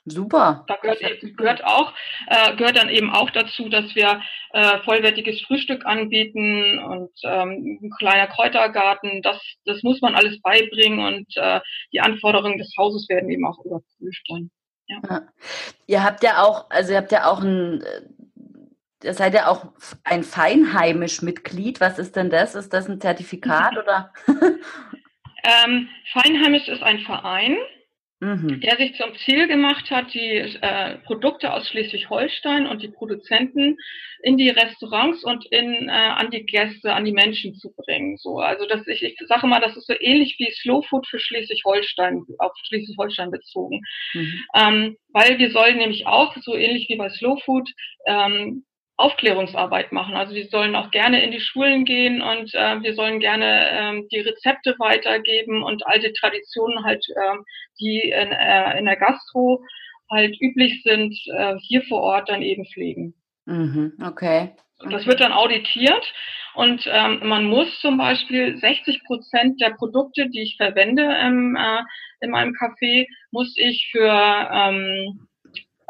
Super. 0.09 0.65
Da 0.67 0.75
gehört, 0.77 0.99
gehört 1.37 1.63
auch, 1.63 1.93
äh, 2.27 2.55
gehört 2.55 2.77
dann 2.77 2.89
eben 2.89 3.11
auch 3.11 3.29
dazu, 3.29 3.69
dass 3.69 3.95
wir 3.95 4.21
äh, 4.53 4.79
vollwertiges 4.79 5.41
Frühstück 5.41 5.85
anbieten 5.85 6.79
und 6.79 7.11
ähm, 7.23 7.79
ein 7.81 7.91
kleiner 7.97 8.27
Kräutergarten. 8.27 9.21
Das, 9.21 9.39
das 9.65 9.83
muss 9.83 10.01
man 10.01 10.15
alles 10.15 10.41
beibringen 10.41 10.99
und 10.99 11.27
äh, 11.37 11.59
die 11.93 12.01
Anforderungen 12.01 12.57
des 12.57 12.73
Hauses 12.77 13.07
werden 13.09 13.29
eben 13.29 13.45
auch 13.45 13.63
überprüft 13.63 14.25
dann. 14.29 14.51
Ja. 14.87 14.97
ja. 15.09 15.21
Ihr 15.87 16.03
habt 16.03 16.23
ja 16.23 16.43
auch, 16.43 16.69
also 16.69 16.91
ihr 16.91 16.97
habt 16.97 17.11
ja 17.11 17.29
auch 17.29 17.41
ein, 17.41 17.83
ihr 19.03 19.13
seid 19.13 19.33
ja 19.33 19.47
auch 19.47 19.67
ein 20.03 20.23
Feinheimisch-Mitglied. 20.23 21.79
Was 21.79 21.99
ist 21.99 22.15
denn 22.15 22.29
das? 22.29 22.55
Ist 22.55 22.73
das 22.73 22.89
ein 22.89 22.99
Zertifikat 22.99 23.77
oder? 23.83 24.11
ähm, 25.43 25.89
Feinheimisch 26.11 26.67
ist 26.67 26.83
ein 26.83 26.99
Verein 26.99 27.57
mhm. 28.19 28.59
der 28.61 28.77
sich 28.77 28.95
zum 28.95 29.15
Ziel 29.25 29.47
gemacht 29.47 29.89
hat, 29.91 30.13
die 30.13 30.37
äh, 30.61 30.97
Produkte 31.05 31.53
aus 31.53 31.67
Schleswig-Holstein 31.67 32.67
und 32.67 32.81
die 32.81 32.89
Produzenten 32.89 33.77
in 34.21 34.37
die 34.37 34.49
Restaurants 34.49 35.23
und 35.23 35.45
in, 35.51 35.87
äh, 35.87 35.91
an 35.91 36.29
die 36.31 36.45
Gäste, 36.45 36.93
an 36.93 37.05
die 37.05 37.13
Menschen 37.13 37.55
zu 37.55 37.73
bringen. 37.75 38.17
So, 38.17 38.39
also 38.39 38.65
das, 38.65 38.85
ich, 38.87 39.03
ich 39.03 39.17
sage 39.27 39.47
mal, 39.47 39.61
das 39.61 39.77
ist 39.77 39.87
so 39.87 39.93
ähnlich 39.99 40.35
wie 40.39 40.51
Slow 40.51 40.85
Food 40.87 41.07
für 41.07 41.19
Schleswig-Holstein, 41.19 42.25
auf 42.39 42.51
Schleswig-Holstein 42.67 43.31
bezogen. 43.31 43.81
Mhm. 44.13 44.43
Ähm, 44.55 44.97
weil 45.13 45.39
wir 45.39 45.51
sollen 45.51 45.77
nämlich 45.77 46.05
auch, 46.05 46.35
so 46.41 46.55
ähnlich 46.55 46.87
wie 46.89 46.97
bei 46.97 47.09
Slow 47.09 47.39
Food, 47.43 47.69
ähm, 48.05 48.65
Aufklärungsarbeit 48.99 49.91
machen. 49.91 50.15
Also 50.15 50.35
wir 50.35 50.47
sollen 50.47 50.75
auch 50.75 50.91
gerne 50.91 51.23
in 51.23 51.31
die 51.31 51.39
Schulen 51.39 51.85
gehen 51.85 52.21
und 52.21 52.53
äh, 52.53 52.81
wir 52.81 52.93
sollen 52.93 53.19
gerne 53.19 53.69
ähm, 53.71 54.07
die 54.11 54.19
Rezepte 54.19 54.75
weitergeben 54.77 55.63
und 55.63 55.87
alte 55.87 56.11
Traditionen 56.13 56.83
halt, 56.83 57.05
äh, 57.09 57.37
die 57.79 58.01
in, 58.09 58.31
äh, 58.31 58.77
in 58.77 58.85
der 58.85 58.97
Gastro 58.97 59.63
halt 60.11 60.35
üblich 60.41 60.83
sind, 60.83 61.15
äh, 61.33 61.55
hier 61.61 61.81
vor 61.83 62.01
Ort 62.01 62.29
dann 62.29 62.41
eben 62.41 62.65
pflegen. 62.65 63.13
Mhm, 63.45 63.93
okay. 64.05 64.51
okay. 64.79 64.91
Das 64.91 65.05
wird 65.07 65.21
dann 65.21 65.31
auditiert 65.31 66.13
und 66.55 66.85
ähm, 66.91 67.21
man 67.23 67.45
muss 67.45 67.79
zum 67.79 67.97
Beispiel 67.97 68.57
60 68.57 69.05
Prozent 69.05 69.61
der 69.61 69.71
Produkte, 69.71 70.29
die 70.29 70.41
ich 70.41 70.57
verwende 70.57 71.03
im, 71.03 71.55
äh, 71.55 71.83
in 72.19 72.31
meinem 72.31 72.53
Café, 72.53 73.07
muss 73.31 73.55
ich 73.55 73.87
für 73.91 74.11
ähm, 74.11 75.28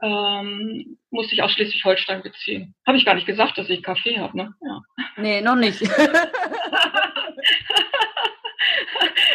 ähm, 0.01 0.98
muss 1.12 1.32
ich 1.32 1.41
aus 1.44 1.51
Schleswig-Holstein 1.51 2.22
beziehen. 2.22 2.75
Habe 2.86 2.98
ich 2.98 3.06
gar 3.06 3.15
nicht 3.15 3.27
gesagt, 3.27 3.58
dass 3.58 3.70
ich 3.70 3.84
Kaffee 3.84 4.20
habe, 4.20 4.38
ne? 4.38 4.53
Ja. 4.62 4.82
Nee, 5.18 5.41
noch 5.41 5.56
nicht. 5.56 5.82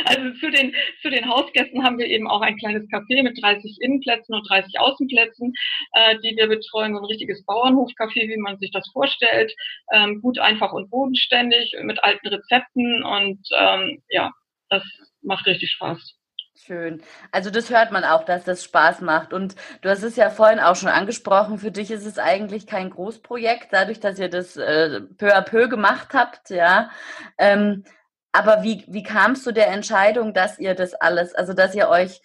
also 0.04 0.30
zu 0.40 0.50
den, 0.50 0.74
zu 1.02 1.10
den 1.10 1.28
Hausgästen 1.28 1.84
haben 1.84 1.98
wir 1.98 2.06
eben 2.06 2.28
auch 2.28 2.40
ein 2.40 2.56
kleines 2.56 2.88
Café 2.88 3.22
mit 3.22 3.40
30 3.42 3.78
Innenplätzen 3.80 4.34
und 4.34 4.48
30 4.48 4.80
Außenplätzen, 4.80 5.52
äh, 5.92 6.18
die 6.20 6.36
wir 6.36 6.48
betreuen. 6.48 6.94
So 6.94 7.00
ein 7.00 7.06
richtiges 7.06 7.44
Bauernhofcafé, 7.44 8.28
wie 8.28 8.36
man 8.36 8.58
sich 8.58 8.70
das 8.70 8.88
vorstellt. 8.92 9.54
Ähm, 9.92 10.20
gut, 10.22 10.38
einfach 10.38 10.72
und 10.72 10.90
bodenständig, 10.90 11.74
mit 11.82 12.02
alten 12.02 12.28
Rezepten 12.28 13.02
und 13.04 13.40
ähm, 13.58 14.02
ja, 14.08 14.32
das 14.68 14.82
macht 15.22 15.46
richtig 15.46 15.70
Spaß. 15.72 16.16
Schön. 16.56 17.02
Also 17.32 17.50
das 17.50 17.68
hört 17.70 17.90
man 17.90 18.04
auch, 18.04 18.24
dass 18.24 18.44
das 18.44 18.62
Spaß 18.62 19.00
macht. 19.00 19.32
Und 19.32 19.56
du 19.82 19.90
hast 19.90 20.02
es 20.04 20.14
ja 20.16 20.30
vorhin 20.30 20.60
auch 20.60 20.76
schon 20.76 20.88
angesprochen, 20.88 21.58
für 21.58 21.72
dich 21.72 21.90
ist 21.90 22.06
es 22.06 22.18
eigentlich 22.18 22.66
kein 22.66 22.90
Großprojekt, 22.90 23.68
dadurch, 23.72 23.98
dass 24.00 24.18
ihr 24.18 24.28
das 24.28 24.56
äh, 24.56 25.00
peu 25.18 25.34
à 25.34 25.42
peu 25.42 25.68
gemacht 25.68 26.14
habt, 26.14 26.50
ja. 26.50 26.90
Ähm, 27.38 27.84
aber 28.32 28.62
wie, 28.62 28.84
wie 28.88 29.02
kam 29.02 29.32
es 29.32 29.42
zu 29.42 29.52
der 29.52 29.68
Entscheidung, 29.68 30.32
dass 30.32 30.58
ihr 30.58 30.74
das 30.74 30.94
alles, 30.94 31.34
also 31.34 31.54
dass 31.54 31.74
ihr 31.74 31.88
euch, 31.88 32.20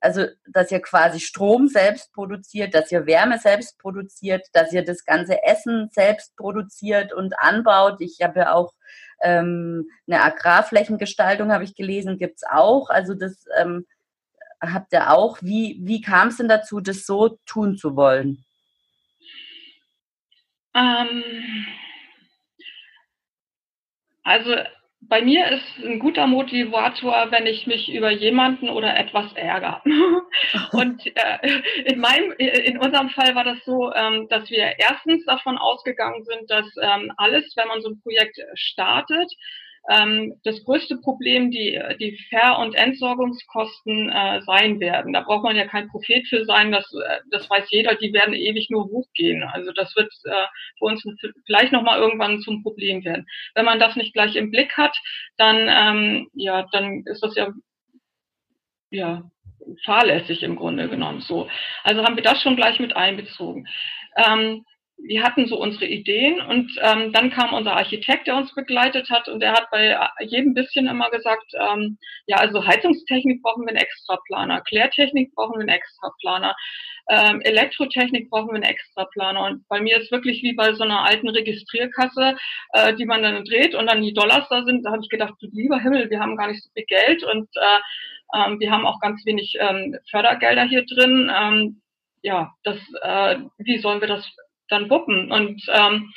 also 0.00 0.26
dass 0.46 0.70
ihr 0.72 0.80
quasi 0.80 1.20
Strom 1.20 1.68
selbst 1.68 2.12
produziert, 2.12 2.74
dass 2.74 2.90
ihr 2.90 3.06
Wärme 3.06 3.38
selbst 3.38 3.78
produziert, 3.78 4.46
dass 4.54 4.72
ihr 4.72 4.84
das 4.84 5.04
ganze 5.04 5.42
Essen 5.42 5.90
selbst 5.92 6.36
produziert 6.36 7.12
und 7.12 7.38
anbaut. 7.38 8.00
Ich 8.00 8.18
habe 8.22 8.40
ja 8.40 8.52
auch 8.54 8.74
ähm, 9.22 9.88
eine 10.06 10.22
Agrarflächengestaltung, 10.22 11.52
habe 11.52 11.64
ich 11.64 11.74
gelesen, 11.74 12.18
gibt 12.18 12.36
es 12.36 12.42
auch. 12.50 12.90
Also 12.90 13.14
das 13.14 13.44
ähm, 13.58 13.86
habt 14.60 14.92
ihr 14.92 15.10
auch. 15.10 15.38
Wie, 15.42 15.78
wie 15.82 16.00
kam 16.00 16.28
es 16.28 16.36
denn 16.36 16.48
dazu, 16.48 16.80
das 16.80 17.06
so 17.06 17.38
tun 17.46 17.76
zu 17.76 17.96
wollen? 17.96 18.44
Ähm, 20.74 21.22
also 24.24 24.56
bei 25.08 25.22
mir 25.22 25.48
ist 25.48 25.84
ein 25.84 25.98
guter 25.98 26.26
Motivator, 26.26 27.30
wenn 27.30 27.46
ich 27.46 27.66
mich 27.66 27.92
über 27.92 28.10
jemanden 28.10 28.68
oder 28.68 28.96
etwas 28.96 29.32
ärgere. 29.34 29.82
Und 30.72 31.06
äh, 31.06 31.62
in 31.84 32.00
meinem, 32.00 32.32
in 32.32 32.78
unserem 32.78 33.10
Fall 33.10 33.34
war 33.34 33.44
das 33.44 33.58
so, 33.64 33.92
ähm, 33.92 34.28
dass 34.28 34.50
wir 34.50 34.74
erstens 34.78 35.24
davon 35.24 35.58
ausgegangen 35.58 36.24
sind, 36.24 36.50
dass 36.50 36.66
ähm, 36.80 37.12
alles, 37.16 37.54
wenn 37.56 37.68
man 37.68 37.82
so 37.82 37.90
ein 37.90 38.00
Projekt 38.00 38.38
startet, 38.54 39.32
ähm, 39.90 40.34
das 40.44 40.64
größte 40.64 40.96
Problem 40.98 41.50
die, 41.50 41.80
die 42.00 42.18
Ver- 42.30 42.58
und 42.58 42.74
Entsorgungskosten 42.74 44.10
äh, 44.10 44.40
sein 44.42 44.80
werden. 44.80 45.12
Da 45.12 45.20
braucht 45.20 45.44
man 45.44 45.56
ja 45.56 45.66
kein 45.66 45.88
Prophet 45.88 46.26
für 46.26 46.44
sein, 46.44 46.72
das, 46.72 46.90
äh, 46.92 47.20
das 47.30 47.48
weiß 47.50 47.66
jeder, 47.70 47.94
die 47.94 48.12
werden 48.12 48.34
ewig 48.34 48.70
nur 48.70 48.84
hochgehen. 48.84 49.42
Also 49.42 49.72
das 49.72 49.94
wird 49.94 50.12
äh, 50.24 50.46
für 50.78 50.86
uns 50.86 51.04
vielleicht 51.46 51.72
nochmal 51.72 51.98
irgendwann 51.98 52.40
zum 52.40 52.62
Problem 52.62 53.04
werden. 53.04 53.26
Wenn 53.54 53.66
man 53.66 53.78
das 53.78 53.96
nicht 53.96 54.14
gleich 54.14 54.36
im 54.36 54.50
Blick 54.50 54.76
hat, 54.76 54.96
dann, 55.36 55.68
ähm, 55.68 56.28
ja, 56.32 56.66
dann 56.72 57.02
ist 57.06 57.22
das 57.22 57.34
ja, 57.36 57.52
ja, 58.90 59.22
fahrlässig 59.84 60.42
im 60.42 60.56
Grunde 60.56 60.88
genommen 60.88 61.20
so. 61.20 61.48
Also 61.82 62.04
haben 62.04 62.16
wir 62.16 62.22
das 62.22 62.40
schon 62.42 62.56
gleich 62.56 62.80
mit 62.80 62.96
einbezogen. 62.96 63.66
Ähm, 64.16 64.64
wir 64.96 65.22
hatten 65.22 65.46
so 65.46 65.60
unsere 65.60 65.86
Ideen 65.86 66.40
und 66.40 66.70
ähm, 66.80 67.12
dann 67.12 67.30
kam 67.30 67.52
unser 67.52 67.76
Architekt, 67.76 68.26
der 68.26 68.36
uns 68.36 68.54
begleitet 68.54 69.10
hat 69.10 69.28
und 69.28 69.40
der 69.40 69.52
hat 69.52 69.70
bei 69.70 69.96
jedem 70.20 70.54
bisschen 70.54 70.86
immer 70.86 71.10
gesagt, 71.10 71.52
ähm, 71.60 71.98
ja, 72.26 72.38
also 72.38 72.64
Heizungstechnik 72.64 73.42
brauchen 73.42 73.64
wir 73.64 73.68
einen 73.68 73.78
Extraplaner, 73.78 74.62
Klärtechnik 74.62 75.34
brauchen 75.34 75.54
wir 75.54 75.60
einen 75.60 75.68
Extraplaner, 75.68 76.56
ähm, 77.10 77.40
Elektrotechnik 77.42 78.30
brauchen 78.30 78.48
wir 78.48 78.54
einen 78.54 78.62
Extraplaner 78.62 79.44
und 79.44 79.68
bei 79.68 79.80
mir 79.80 79.98
ist 79.98 80.10
wirklich 80.10 80.42
wie 80.42 80.54
bei 80.54 80.72
so 80.72 80.84
einer 80.84 81.04
alten 81.04 81.28
Registrierkasse, 81.28 82.36
äh, 82.72 82.94
die 82.94 83.04
man 83.04 83.22
dann 83.22 83.44
dreht 83.44 83.74
und 83.74 83.86
dann 83.86 84.02
die 84.02 84.14
Dollars 84.14 84.48
da 84.48 84.64
sind, 84.64 84.84
da 84.86 84.92
habe 84.92 85.02
ich 85.02 85.10
gedacht, 85.10 85.34
du 85.40 85.48
lieber 85.52 85.78
Himmel, 85.80 86.08
wir 86.08 86.20
haben 86.20 86.36
gar 86.36 86.48
nicht 86.48 86.62
so 86.62 86.70
viel 86.72 86.84
Geld 86.86 87.24
und 87.24 87.48
äh, 87.56 88.38
ähm, 88.38 88.58
wir 88.58 88.70
haben 88.70 88.86
auch 88.86 89.00
ganz 89.00 89.24
wenig 89.26 89.54
ähm, 89.60 89.96
Fördergelder 90.10 90.64
hier 90.64 90.84
drin. 90.86 91.30
Ähm, 91.34 91.80
ja, 92.22 92.54
das, 92.64 92.78
äh, 93.02 93.38
wie 93.58 93.78
sollen 93.78 94.00
wir 94.00 94.08
das 94.08 94.26
dann 94.68 94.90
wuppen. 94.90 95.30
Und 95.30 95.62
ähm, 95.68 96.12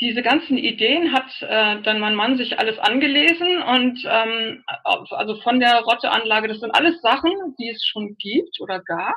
diese 0.00 0.22
ganzen 0.22 0.58
Ideen 0.58 1.12
hat 1.12 1.30
äh, 1.42 1.80
dann 1.82 2.00
mein 2.00 2.14
Mann 2.14 2.36
sich 2.36 2.58
alles 2.58 2.78
angelesen 2.78 3.62
und 3.62 4.02
ähm, 4.06 4.64
also 4.84 5.40
von 5.40 5.60
der 5.60 5.82
Rotteanlage, 5.82 6.48
das 6.48 6.60
sind 6.60 6.72
alles 6.72 7.00
Sachen, 7.00 7.32
die 7.58 7.70
es 7.70 7.84
schon 7.84 8.16
gibt 8.18 8.60
oder 8.60 8.80
gab, 8.80 9.14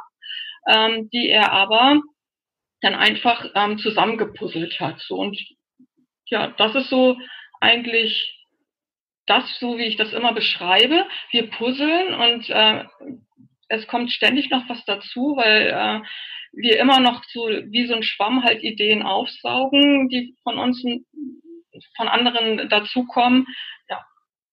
ähm, 0.68 1.10
die 1.12 1.30
er 1.30 1.52
aber 1.52 2.00
dann 2.82 2.94
einfach 2.94 3.46
ähm, 3.56 3.80
zusammengepuzzelt 3.80 4.80
hat. 4.80 5.00
So 5.00 5.16
und 5.16 5.38
ja, 6.28 6.54
das 6.58 6.76
ist 6.76 6.90
so 6.90 7.18
eigentlich 7.60 8.38
das, 9.26 9.60
so 9.60 9.78
wie 9.78 9.86
ich 9.86 9.98
das 9.98 10.14
immer 10.14 10.34
beschreibe. 10.34 11.06
Wir 11.32 11.50
puzzeln 11.50 12.14
und 12.14 12.50
äh, 12.50 12.86
es 13.68 13.88
kommt 13.88 14.12
ständig 14.12 14.50
noch 14.50 14.70
was 14.70 14.86
dazu, 14.86 15.36
weil 15.36 15.68
äh, 15.68 16.08
wir 16.58 16.80
immer 16.80 17.00
noch 17.00 17.24
so 17.26 17.48
wie 17.48 17.88
so 17.88 17.94
ein 17.94 18.04
Schwamm 18.04 18.44
halt 18.44 18.64
Ideen 18.64 19.04
aufsaugen, 19.04 20.10
die 20.10 20.36
von 20.44 20.58
uns, 20.58 20.84
von 21.96 22.08
anderen 22.08 22.68
dazukommen. 22.70 23.46
Ja, 23.90 24.04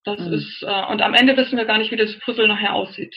das 0.05 0.21
mhm. 0.21 0.35
ist, 0.35 0.63
äh, 0.63 0.87
und 0.87 1.03
am 1.03 1.15
Ende 1.15 1.37
wissen 1.37 1.57
wir 1.57 1.65
gar 1.65 1.79
nicht, 1.79 1.91
wie 1.91 1.97
das 1.97 2.19
Puzzle 2.21 2.47
nachher 2.47 2.75
aussieht. 2.75 3.17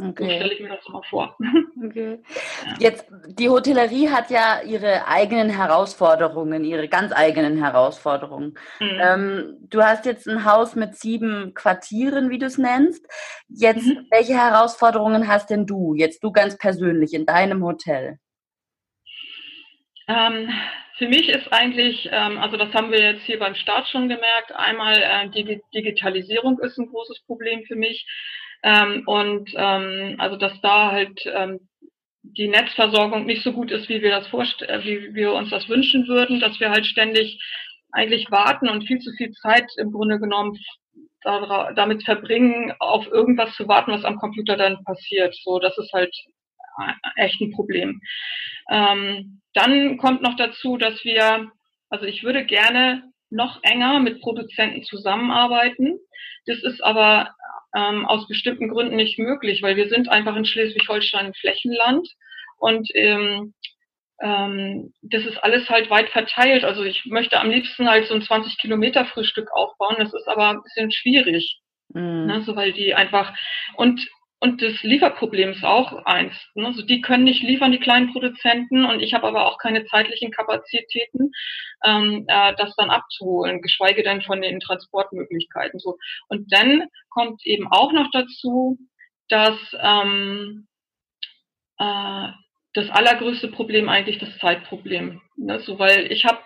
Okay. 0.00 0.24
So 0.24 0.30
stelle 0.30 0.54
ich 0.54 0.60
mir 0.60 0.68
das 0.68 0.86
immer 0.86 1.02
vor. 1.02 1.36
Okay. 1.84 2.18
Ja. 2.66 2.74
Jetzt, 2.80 3.06
die 3.28 3.48
Hotellerie 3.48 4.10
hat 4.10 4.30
ja 4.32 4.62
ihre 4.62 5.06
eigenen 5.06 5.48
Herausforderungen, 5.48 6.64
ihre 6.64 6.88
ganz 6.88 7.12
eigenen 7.12 7.56
Herausforderungen. 7.56 8.58
Mhm. 8.80 8.98
Ähm, 9.00 9.56
du 9.60 9.82
hast 9.82 10.04
jetzt 10.04 10.26
ein 10.26 10.44
Haus 10.44 10.74
mit 10.74 10.96
sieben 10.96 11.54
Quartieren, 11.54 12.30
wie 12.30 12.38
du 12.38 12.46
es 12.46 12.58
nennst. 12.58 13.06
Jetzt, 13.46 13.86
mhm. 13.86 14.06
welche 14.10 14.34
Herausforderungen 14.34 15.28
hast 15.28 15.50
denn 15.50 15.66
du, 15.66 15.94
jetzt 15.94 16.24
du 16.24 16.32
ganz 16.32 16.58
persönlich 16.58 17.14
in 17.14 17.26
deinem 17.26 17.62
Hotel? 17.62 18.18
Ähm, 20.08 20.50
für 20.96 21.06
mich 21.06 21.28
ist 21.28 21.52
eigentlich, 21.52 22.08
ähm, 22.10 22.38
also 22.38 22.56
das 22.56 22.72
haben 22.74 22.90
wir 22.90 23.00
jetzt 23.00 23.22
hier 23.22 23.38
beim 23.38 23.54
Start 23.54 23.88
schon 23.88 24.08
gemerkt, 24.08 24.52
einmal 24.54 24.96
äh, 24.96 25.28
die 25.30 25.60
Digitalisierung 25.72 26.58
ist 26.60 26.78
ein 26.78 26.88
großes 26.88 27.20
Problem 27.26 27.62
für 27.66 27.76
mich. 27.76 28.06
Ähm, 28.62 29.04
und 29.06 29.50
ähm, 29.54 30.16
also 30.18 30.36
dass 30.36 30.60
da 30.60 30.90
halt 30.90 31.20
ähm, 31.26 31.68
die 32.22 32.48
Netzversorgung 32.48 33.26
nicht 33.26 33.44
so 33.44 33.52
gut 33.52 33.70
ist, 33.70 33.88
wie 33.88 34.02
wir 34.02 34.10
das 34.10 34.26
vorstellen, 34.26 34.80
äh, 34.80 34.84
wie 34.84 35.14
wir 35.14 35.32
uns 35.34 35.50
das 35.50 35.68
wünschen 35.68 36.08
würden, 36.08 36.40
dass 36.40 36.58
wir 36.58 36.70
halt 36.70 36.86
ständig 36.86 37.40
eigentlich 37.92 38.30
warten 38.30 38.68
und 38.68 38.86
viel 38.86 38.98
zu 38.98 39.12
viel 39.12 39.30
Zeit 39.32 39.70
im 39.76 39.92
Grunde 39.92 40.18
genommen 40.18 40.58
damit 41.22 42.04
verbringen, 42.04 42.72
auf 42.78 43.06
irgendwas 43.08 43.52
zu 43.56 43.66
warten, 43.66 43.90
was 43.90 44.04
am 44.04 44.18
Computer 44.18 44.56
dann 44.56 44.82
passiert. 44.84 45.34
So, 45.42 45.58
das 45.58 45.76
ist 45.76 45.92
halt 45.92 46.14
echt 47.16 47.40
ein 47.40 47.52
Problem. 47.52 48.00
Ähm, 48.70 49.40
dann 49.54 49.96
kommt 49.98 50.22
noch 50.22 50.36
dazu, 50.36 50.76
dass 50.76 51.04
wir, 51.04 51.50
also 51.90 52.04
ich 52.06 52.22
würde 52.22 52.44
gerne 52.44 53.04
noch 53.30 53.60
enger 53.62 54.00
mit 54.00 54.20
Produzenten 54.20 54.82
zusammenarbeiten. 54.84 55.98
Das 56.46 56.62
ist 56.62 56.82
aber 56.82 57.34
ähm, 57.74 58.06
aus 58.06 58.26
bestimmten 58.28 58.68
Gründen 58.68 58.96
nicht 58.96 59.18
möglich, 59.18 59.62
weil 59.62 59.76
wir 59.76 59.88
sind 59.88 60.08
einfach 60.08 60.36
in 60.36 60.44
Schleswig-Holstein 60.44 61.26
ein 61.26 61.34
Flächenland 61.34 62.08
und 62.58 62.88
ähm, 62.94 63.54
ähm, 64.20 64.92
das 65.02 65.24
ist 65.24 65.38
alles 65.38 65.68
halt 65.68 65.90
weit 65.90 66.08
verteilt. 66.10 66.64
Also 66.64 66.82
ich 66.82 67.04
möchte 67.06 67.38
am 67.38 67.50
liebsten 67.50 67.88
halt 67.88 68.08
so 68.08 68.14
ein 68.14 68.22
20 68.22 68.58
Kilometer 68.58 69.04
Frühstück 69.04 69.50
aufbauen. 69.52 69.96
Das 69.98 70.12
ist 70.12 70.26
aber 70.26 70.50
ein 70.50 70.62
bisschen 70.62 70.90
schwierig. 70.90 71.60
Mhm. 71.94 72.26
Ne, 72.26 72.42
so 72.44 72.56
weil 72.56 72.72
die 72.72 72.94
einfach 72.94 73.32
und 73.76 74.06
und 74.40 74.62
das 74.62 74.82
Lieferproblem 74.82 75.50
ist 75.50 75.64
auch 75.64 76.04
eins. 76.04 76.34
Ne? 76.54 76.66
Also 76.66 76.82
die 76.82 77.00
können 77.00 77.24
nicht 77.24 77.42
liefern, 77.42 77.72
die 77.72 77.80
kleinen 77.80 78.12
Produzenten, 78.12 78.84
und 78.84 79.00
ich 79.00 79.14
habe 79.14 79.26
aber 79.26 79.46
auch 79.46 79.58
keine 79.58 79.84
zeitlichen 79.86 80.30
Kapazitäten, 80.30 81.32
ähm, 81.84 82.24
äh, 82.28 82.54
das 82.56 82.74
dann 82.76 82.90
abzuholen, 82.90 83.62
geschweige 83.62 84.02
denn 84.02 84.22
von 84.22 84.40
den 84.40 84.60
Transportmöglichkeiten. 84.60 85.80
So. 85.80 85.96
Und 86.28 86.52
dann 86.52 86.88
kommt 87.10 87.44
eben 87.46 87.66
auch 87.68 87.92
noch 87.92 88.10
dazu, 88.12 88.78
dass 89.28 89.58
ähm, 89.80 90.68
äh, 91.78 92.28
das 92.74 92.90
allergrößte 92.90 93.48
Problem 93.48 93.88
eigentlich 93.88 94.18
das 94.18 94.38
Zeitproblem. 94.38 95.20
Ne? 95.36 95.58
So, 95.60 95.78
weil 95.80 96.12
ich 96.12 96.24
habe 96.24 96.38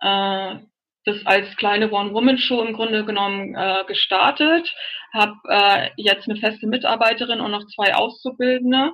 äh, 0.00 0.62
das 1.04 1.24
als 1.26 1.54
kleine 1.56 1.90
One-Woman-Show 1.90 2.62
im 2.62 2.74
Grunde 2.74 3.04
genommen 3.04 3.54
äh, 3.54 3.84
gestartet, 3.86 4.74
habe 5.12 5.34
äh, 5.48 5.90
jetzt 5.96 6.28
eine 6.28 6.38
feste 6.38 6.66
Mitarbeiterin 6.66 7.40
und 7.40 7.50
noch 7.50 7.66
zwei 7.66 7.94
Auszubildende. 7.94 8.92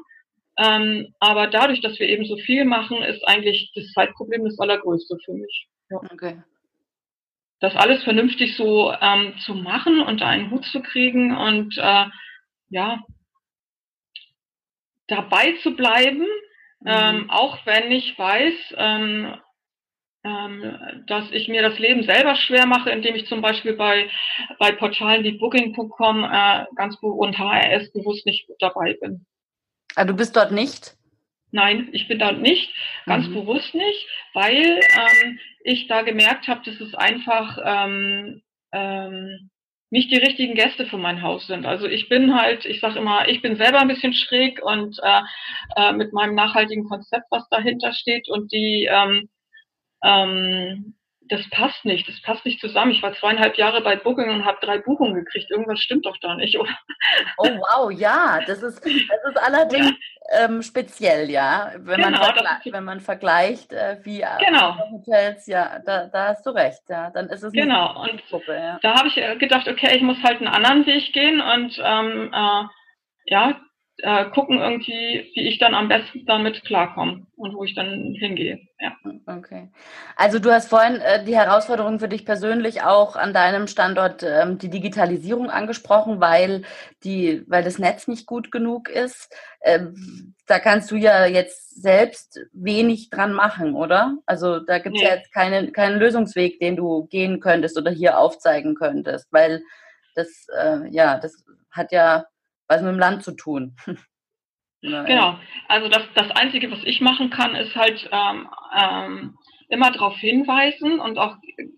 Ähm, 0.59 1.15
aber 1.21 1.47
dadurch, 1.47 1.81
dass 1.81 1.99
wir 1.99 2.09
eben 2.09 2.25
so 2.25 2.37
viel 2.37 2.65
machen, 2.65 3.03
ist 3.03 3.27
eigentlich 3.27 3.73
das 3.75 3.91
Zeitproblem 3.93 4.45
das 4.45 4.59
allergrößte 4.59 5.17
für 5.25 5.33
mich. 5.33 5.69
Ja. 5.89 5.99
Okay. 6.13 6.43
Das 7.61 7.77
alles 7.77 8.03
vernünftig 8.05 8.57
so 8.57 8.93
ähm, 9.01 9.35
zu 9.45 9.55
machen 9.55 10.01
und 10.01 10.21
da 10.21 10.29
einen 10.29 10.51
Hut 10.51 10.65
zu 10.65 10.83
kriegen 10.83 11.37
und 11.37 11.77
äh, 11.79 12.07
ja, 12.71 13.01
dabei 15.09 15.53
zu 15.63 15.77
bleiben, 15.77 16.27
mhm. 16.81 16.87
ähm, 16.87 17.31
auch 17.31 17.59
wenn 17.67 17.91
ich 17.93 18.19
weiß, 18.19 18.75
ähm, 18.77 19.37
dass 20.23 21.31
ich 21.33 21.49
mir 21.49 21.63
das 21.63 21.79
Leben 21.79 22.03
selber 22.03 22.35
schwer 22.37 22.67
mache, 22.67 22.91
indem 22.91 23.15
ich 23.15 23.27
zum 23.27 23.41
Beispiel 23.41 23.75
bei, 23.75 24.11
bei 24.59 24.73
Portalen 24.73 25.25
wie 25.25 25.39
Booking.com 25.39 26.25
äh, 26.25 26.67
ganz 26.77 26.97
und 27.01 27.39
HRS 27.39 27.93
bewusst 27.93 28.27
nicht 28.27 28.47
dabei 28.59 28.95
bin. 29.01 29.25
Ah, 29.97 30.05
du 30.05 30.15
bist 30.15 30.37
dort 30.37 30.53
nicht? 30.53 30.95
Nein, 31.53 31.89
ich 31.93 32.07
bin 32.07 32.19
dort 32.19 32.41
nicht, 32.41 32.73
ganz 33.07 33.27
mhm. 33.27 33.35
bewusst 33.35 33.75
nicht, 33.75 34.07
weil 34.35 34.81
ähm, 34.97 35.39
ich 35.65 35.89
da 35.89 36.03
gemerkt 36.03 36.47
habe, 36.47 36.63
dass 36.65 36.81
es 36.81 36.95
einfach 36.95 37.59
ähm, 37.65 38.43
ähm, 38.73 39.51
nicht 39.91 40.13
die 40.13 40.19
richtigen 40.19 40.55
Gäste 40.55 40.87
für 40.87 40.99
mein 40.99 41.23
Haus 41.23 41.49
sind. 41.49 41.67
Also 41.67 41.87
ich 41.87 42.09
bin 42.09 42.35
halt, 42.35 42.65
ich 42.65 42.81
sage 42.81 43.01
immer, 43.01 43.29
ich 43.29 43.43
bin 43.43 43.57
selber 43.57 43.81
ein 43.81 43.89
bisschen 43.89 44.13
schräg 44.13 44.63
und 44.63 45.01
äh, 45.03 45.23
äh, 45.77 45.93
mit 45.93 46.13
meinem 46.13 46.37
nachhaltigen 46.37 46.89
Konzept, 46.89 47.27
was 47.31 47.49
dahinter 47.49 47.93
steht 47.93 48.29
und 48.29 48.53
die 48.53 48.89
ähm, 48.89 49.29
ähm, 50.03 50.95
das 51.31 51.49
passt 51.51 51.85
nicht, 51.85 52.09
das 52.09 52.21
passt 52.23 52.45
nicht 52.45 52.61
zusammen. 52.61 52.91
Ich 52.91 53.03
war 53.03 53.15
zweieinhalb 53.15 53.57
Jahre 53.57 53.81
bei 53.83 53.95
Booking 53.95 54.31
und 54.31 54.45
habe 54.45 54.59
drei 54.61 54.79
Buchungen 54.79 55.15
gekriegt. 55.15 55.51
Irgendwas 55.51 55.81
stimmt 55.81 56.05
doch 56.05 56.17
da 56.21 56.35
nicht, 56.35 56.59
oder? 56.59 56.77
Oh 57.39 57.47
wow, 57.47 57.91
ja, 57.91 58.41
das 58.47 58.63
ist, 58.63 58.85
das 58.85 59.33
ist 59.33 59.39
allerdings 59.41 59.93
ähm, 60.33 60.61
speziell, 60.61 61.31
ja. 61.31 61.73
Wenn, 61.77 62.03
genau, 62.03 62.19
man, 62.19 62.35
vergle 62.35 62.73
wenn 62.73 62.85
man 62.85 63.01
vergleicht, 63.01 63.73
äh, 63.73 63.99
wie 64.03 64.25
genau. 64.45 64.77
Hotels, 64.91 65.47
ja, 65.47 65.79
da, 65.87 66.07
da 66.09 66.29
hast 66.29 66.45
du 66.45 66.51
recht, 66.51 66.83
ja. 66.89 67.11
Dann 67.11 67.29
ist 67.29 67.45
es 67.45 67.53
genau. 67.53 68.03
und 68.03 68.27
Gruppe, 68.29 68.55
ja. 68.55 68.79
Da 68.83 68.97
habe 68.97 69.09
ich 69.09 69.17
äh, 69.17 69.37
gedacht, 69.37 69.69
okay, 69.69 69.97
ich 69.97 70.03
muss 70.03 70.21
halt 70.25 70.39
einen 70.39 70.49
anderen 70.49 70.85
Weg 70.87 71.13
gehen 71.13 71.41
und 71.41 71.81
ähm, 71.83 72.33
äh, 72.33 72.65
ja, 73.27 73.61
äh, 73.99 74.25
gucken 74.31 74.59
irgendwie, 74.59 75.31
wie 75.35 75.49
ich 75.49 75.59
dann 75.59 75.75
am 75.75 75.89
besten 75.89 76.27
damit 76.27 76.65
klarkomme 76.65 77.27
und 77.37 77.55
wo 77.55 77.65
ich 77.65 77.75
dann 77.75 78.15
hingehe. 78.19 78.61
Ja. 78.81 78.97
Okay. 79.39 79.69
Also 80.17 80.39
du 80.39 80.51
hast 80.51 80.69
vorhin 80.69 80.97
äh, 80.97 81.25
die 81.25 81.37
Herausforderung 81.37 82.01
für 82.01 82.09
dich 82.09 82.25
persönlich 82.25 82.83
auch 82.83 83.15
an 83.17 83.33
deinem 83.33 83.69
Standort 83.69 84.23
ähm, 84.23 84.59
die 84.59 84.71
Digitalisierung 84.71 85.51
angesprochen, 85.51 86.21
weil 86.21 86.63
die, 87.05 87.45
weil 87.47 87.63
das 87.63 87.79
Netz 87.79 88.09
nicht 88.09 88.27
gut 88.27 88.51
genug 88.51 88.89
ist. 88.89 89.33
Ähm, 89.63 90.35
da 90.47 90.59
kannst 90.59 90.91
du 90.91 90.97
ja 90.97 91.27
jetzt 91.27 91.81
selbst 91.81 92.41
wenig 92.53 93.11
dran 93.11 93.33
machen, 93.33 93.75
oder? 93.75 94.17
Also 94.27 94.59
da 94.59 94.79
gibt 94.79 94.97
es 94.97 95.03
nee. 95.03 95.09
ja 95.09 95.15
jetzt 95.15 95.33
keine, 95.33 95.71
keinen 95.71 95.99
Lösungsweg, 95.99 96.59
den 96.59 96.77
du 96.77 97.07
gehen 97.07 97.41
könntest 97.41 97.79
oder 97.79 97.91
hier 97.91 98.19
aufzeigen 98.19 98.75
könntest, 98.75 99.29
weil 99.33 99.63
das, 100.15 100.47
äh, 100.57 100.89
ja, 100.91 101.19
das 101.19 101.45
hat 101.71 101.93
ja 101.93 102.25
was 102.67 102.83
mit 102.83 102.93
dem 102.93 102.99
Land 102.99 103.23
zu 103.23 103.33
tun. 103.33 103.77
genau. 104.81 105.39
Also 105.69 105.89
das, 105.89 106.03
das 106.15 106.31
Einzige, 106.33 106.71
was 106.71 106.83
ich 106.85 107.01
machen 107.01 107.31
kann, 107.31 107.55
ist 107.55 107.75
halt 107.77 108.09
ähm, 108.13 108.49
ähm, 108.77 109.39
immer 109.69 109.93
darauf 109.93 110.17
hinweisen 110.17 110.99
und 110.99 111.19
auch, 111.19 111.37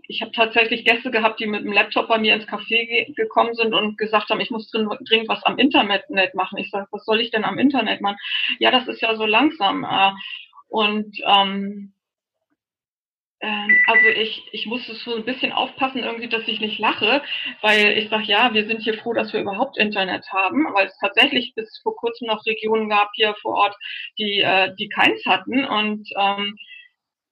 ich 0.08 0.22
habe 0.22 0.32
tatsächlich 0.32 0.84
Gäste 0.84 1.10
gehabt, 1.10 1.40
die 1.40 1.46
mit 1.46 1.62
dem 1.62 1.72
Laptop 1.72 2.08
bei 2.08 2.18
mir 2.18 2.34
ins 2.34 2.46
Café 2.46 2.86
ge 2.86 3.12
gekommen 3.14 3.54
sind 3.54 3.74
und 3.74 3.98
gesagt 3.98 4.30
haben, 4.30 4.40
ich 4.40 4.50
muss 4.50 4.70
drin, 4.70 4.88
dringend 5.06 5.28
was 5.28 5.44
am 5.44 5.58
Internet 5.58 6.08
machen. 6.34 6.58
Ich 6.58 6.70
sage, 6.70 6.86
was 6.90 7.04
soll 7.04 7.20
ich 7.20 7.30
denn 7.30 7.44
am 7.44 7.58
Internet 7.58 8.00
machen? 8.00 8.16
Ja, 8.58 8.70
das 8.70 8.88
ist 8.88 9.02
ja 9.02 9.14
so 9.14 9.26
langsam. 9.26 9.84
Äh, 9.84 10.12
und 10.68 11.14
ähm, 11.26 11.92
also 13.42 14.08
ich, 14.14 14.48
ich 14.52 14.66
muss 14.66 14.86
so 14.86 15.16
ein 15.16 15.24
bisschen 15.24 15.52
aufpassen, 15.52 16.04
irgendwie, 16.04 16.28
dass 16.28 16.46
ich 16.46 16.60
nicht 16.60 16.78
lache, 16.78 17.22
weil 17.60 17.98
ich 17.98 18.08
sage, 18.08 18.24
ja, 18.24 18.54
wir 18.54 18.66
sind 18.66 18.82
hier 18.82 18.94
froh, 18.94 19.12
dass 19.12 19.32
wir 19.32 19.40
überhaupt 19.40 19.78
Internet 19.78 20.24
haben, 20.32 20.64
weil 20.74 20.86
es 20.86 20.98
tatsächlich 20.98 21.52
bis 21.54 21.80
vor 21.82 21.96
kurzem 21.96 22.28
noch 22.28 22.46
Regionen 22.46 22.88
gab 22.88 23.10
hier 23.14 23.34
vor 23.42 23.54
Ort, 23.54 23.76
die, 24.18 24.40
äh, 24.40 24.74
die 24.76 24.88
keins 24.88 25.24
hatten. 25.26 25.64
Und 25.64 26.08
ähm, 26.16 26.56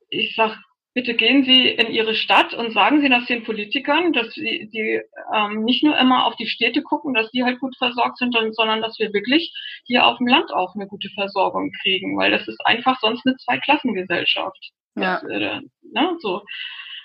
ich 0.09 0.35
sage, 0.35 0.57
bitte 0.95 1.15
gehen 1.15 1.45
Sie 1.45 1.69
in 1.69 1.93
Ihre 1.93 2.17
Stadt 2.17 2.55
und 2.55 2.73
sagen 2.73 3.01
Sie 3.01 3.09
das 3.09 3.27
den 3.27 3.45
Politikern, 3.45 4.13
dass 4.13 4.35
sie 4.35 4.69
die 4.73 5.01
ähm, 5.35 5.65
nicht 5.65 5.85
nur 5.85 5.97
immer 5.97 6.27
auf 6.27 6.35
die 6.37 6.49
Städte 6.49 6.83
gucken, 6.83 7.15
dass 7.15 7.31
die 7.31 7.45
halt 7.45 7.61
gut 7.61 7.77
versorgt 7.79 8.19
sind, 8.19 8.35
sondern 8.55 8.83
dass 8.83 8.99
wir 8.99 9.13
wirklich 9.13 9.53
hier 9.87 10.05
auf 10.07 10.19
dem 10.19 10.27
Land 10.27 10.53
auch 10.53 10.75
eine 10.75 10.89
gute 10.89 11.09
Versorgung 11.11 11.71
kriegen, 11.83 12.19
weil 12.19 12.33
das 12.33 12.49
ist 12.49 12.61
einfach 12.65 12.99
sonst 13.01 13.25
eine 13.25 13.37
Zweiklassengesellschaft. 13.37 14.73
Ja. 14.97 15.19
Äh, 15.29 15.61
ne, 15.83 16.17
so. 16.21 16.43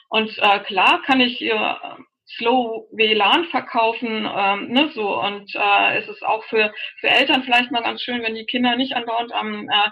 Und 0.09 0.37
äh, 0.37 0.59
klar 0.59 1.01
kann 1.03 1.21
ich 1.21 1.41
ihr 1.41 1.79
Slow 2.27 2.87
WLAN 2.91 3.45
verkaufen, 3.45 4.27
ähm, 4.35 4.67
ne, 4.69 4.89
so 4.93 5.21
und 5.21 5.53
äh, 5.55 5.99
es 5.99 6.07
ist 6.07 6.23
auch 6.23 6.43
für 6.45 6.73
für 6.99 7.07
Eltern 7.07 7.43
vielleicht 7.43 7.71
mal 7.71 7.83
ganz 7.83 8.01
schön, 8.01 8.23
wenn 8.23 8.35
die 8.35 8.45
Kinder 8.45 8.75
nicht 8.75 8.95
andauernd 8.95 9.31
am 9.31 9.69
äh, 9.69 9.89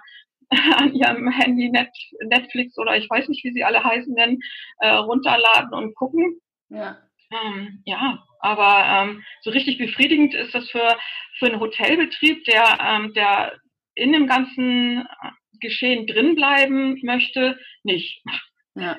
an 0.75 0.93
ihrem 0.93 1.29
Handy 1.29 1.69
Net, 1.69 1.89
Netflix 2.25 2.77
oder 2.77 2.97
ich 2.97 3.09
weiß 3.09 3.27
nicht, 3.27 3.43
wie 3.43 3.51
sie 3.53 3.63
alle 3.63 3.83
heißen, 3.83 4.15
denn 4.15 4.39
äh, 4.79 4.89
runterladen 4.89 5.73
und 5.73 5.95
gucken. 5.95 6.39
Ja. 6.69 6.97
Ähm, 7.31 7.81
ja, 7.85 8.23
aber 8.39 8.85
ähm, 8.87 9.23
so 9.41 9.51
richtig 9.51 9.77
befriedigend 9.77 10.33
ist 10.33 10.53
das 10.53 10.69
für 10.69 10.97
für 11.39 11.47
einen 11.47 11.59
Hotelbetrieb, 11.59 12.43
der 12.45 12.77
ähm, 12.81 13.13
der 13.13 13.53
in 13.95 14.11
dem 14.11 14.27
ganzen 14.27 15.07
Geschehen 15.59 16.07
drinbleiben 16.07 16.99
möchte, 17.03 17.57
nicht. 17.83 18.21
Ja. 18.75 18.97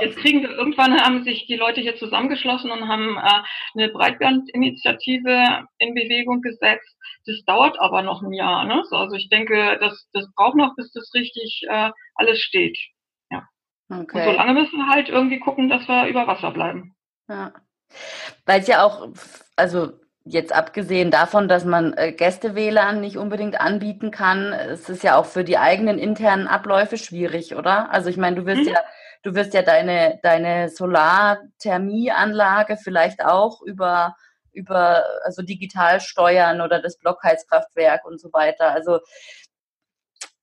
Jetzt 0.00 0.18
kriegen 0.18 0.42
wir 0.42 0.50
irgendwann 0.50 1.00
haben 1.00 1.24
sich 1.24 1.46
die 1.46 1.56
Leute 1.56 1.80
hier 1.80 1.96
zusammengeschlossen 1.96 2.70
und 2.70 2.86
haben 2.86 3.16
äh, 3.16 3.42
eine 3.74 3.88
Breitbandinitiative 3.88 5.66
in 5.78 5.94
Bewegung 5.94 6.42
gesetzt. 6.42 6.96
Das 7.26 7.42
dauert 7.44 7.78
aber 7.80 8.02
noch 8.02 8.22
ein 8.22 8.32
Jahr. 8.32 8.64
Ne? 8.64 8.84
So, 8.88 8.96
also 8.96 9.16
ich 9.16 9.28
denke, 9.28 9.78
das, 9.80 10.08
das 10.12 10.26
braucht 10.36 10.54
noch, 10.54 10.76
bis 10.76 10.92
das 10.92 11.12
richtig 11.12 11.62
äh, 11.68 11.90
alles 12.14 12.40
steht. 12.40 12.78
Ja. 13.30 13.48
Okay. 13.90 14.18
Und 14.18 14.24
solange 14.24 14.60
müssen 14.60 14.78
wir 14.78 14.86
halt 14.88 15.08
irgendwie 15.08 15.40
gucken, 15.40 15.68
dass 15.68 15.88
wir 15.88 16.06
über 16.06 16.28
Wasser 16.28 16.52
bleiben. 16.52 16.94
Ja. 17.28 17.52
Weil 18.44 18.60
es 18.60 18.68
ja 18.68 18.84
auch, 18.84 19.08
also 19.56 19.92
jetzt 20.26 20.52
abgesehen 20.52 21.10
davon, 21.10 21.48
dass 21.48 21.64
man 21.64 21.94
äh, 21.94 22.12
Gäste-WLAN 22.12 23.00
nicht 23.00 23.16
unbedingt 23.16 23.60
anbieten 23.60 24.10
kann, 24.10 24.52
es 24.52 24.88
ist 24.88 25.04
ja 25.04 25.16
auch 25.16 25.26
für 25.26 25.44
die 25.44 25.56
eigenen 25.56 25.98
internen 25.98 26.48
Abläufe 26.48 26.98
schwierig, 26.98 27.54
oder? 27.54 27.92
Also 27.92 28.10
ich 28.10 28.16
meine, 28.16 28.36
du 28.36 28.44
wirst 28.44 28.62
mhm. 28.62 28.74
ja, 28.74 28.80
du 29.22 29.34
wirst 29.34 29.54
ja 29.54 29.62
deine, 29.62 30.18
deine 30.22 30.68
Solarthermieanlage 30.68 32.76
vielleicht 32.76 33.24
auch 33.24 33.62
über, 33.62 34.16
über, 34.52 35.04
also 35.22 35.42
digital 35.42 36.00
steuern 36.00 36.60
oder 36.60 36.82
das 36.82 36.98
Blockheizkraftwerk 36.98 38.04
und 38.04 38.20
so 38.20 38.32
weiter. 38.32 38.72
Also 38.72 38.98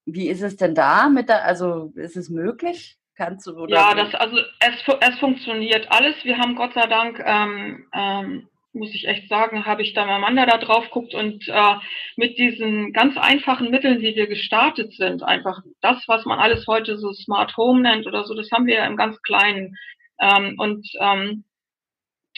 wie 0.06 0.28
ist 0.28 0.42
es 0.42 0.56
denn 0.56 0.74
da 0.74 1.08
mit 1.08 1.28
der, 1.28 1.44
also 1.44 1.92
ist 1.94 2.16
es 2.16 2.30
möglich? 2.30 2.98
Kannst 3.16 3.46
du, 3.46 3.56
oder 3.56 3.74
ja, 3.74 3.94
das, 3.94 4.12
also 4.14 4.38
es, 4.58 4.74
es 5.00 5.18
funktioniert 5.20 5.86
alles. 5.90 6.16
Wir 6.24 6.36
haben 6.36 6.56
Gott 6.56 6.74
sei 6.74 6.86
Dank 6.86 7.22
ähm, 7.24 7.86
ähm, 7.94 8.48
muss 8.74 8.94
ich 8.94 9.06
echt 9.06 9.28
sagen, 9.28 9.64
habe 9.66 9.82
ich 9.82 9.94
da 9.94 10.04
der 10.06 10.46
da 10.46 10.58
drauf 10.58 10.90
guckt 10.90 11.14
und 11.14 11.46
äh, 11.48 11.74
mit 12.16 12.38
diesen 12.38 12.92
ganz 12.92 13.16
einfachen 13.16 13.70
Mitteln, 13.70 14.00
wie 14.00 14.16
wir 14.16 14.26
gestartet 14.26 14.92
sind, 14.94 15.22
einfach 15.22 15.62
das, 15.80 16.04
was 16.08 16.24
man 16.24 16.38
alles 16.38 16.66
heute 16.66 16.98
so 16.98 17.12
Smart 17.12 17.56
Home 17.56 17.80
nennt 17.82 18.06
oder 18.06 18.24
so, 18.24 18.34
das 18.34 18.50
haben 18.50 18.66
wir 18.66 18.76
ja 18.76 18.86
im 18.86 18.96
ganz 18.96 19.20
Kleinen. 19.22 19.76
Ähm, 20.20 20.56
und 20.58 20.86
ähm, 21.00 21.44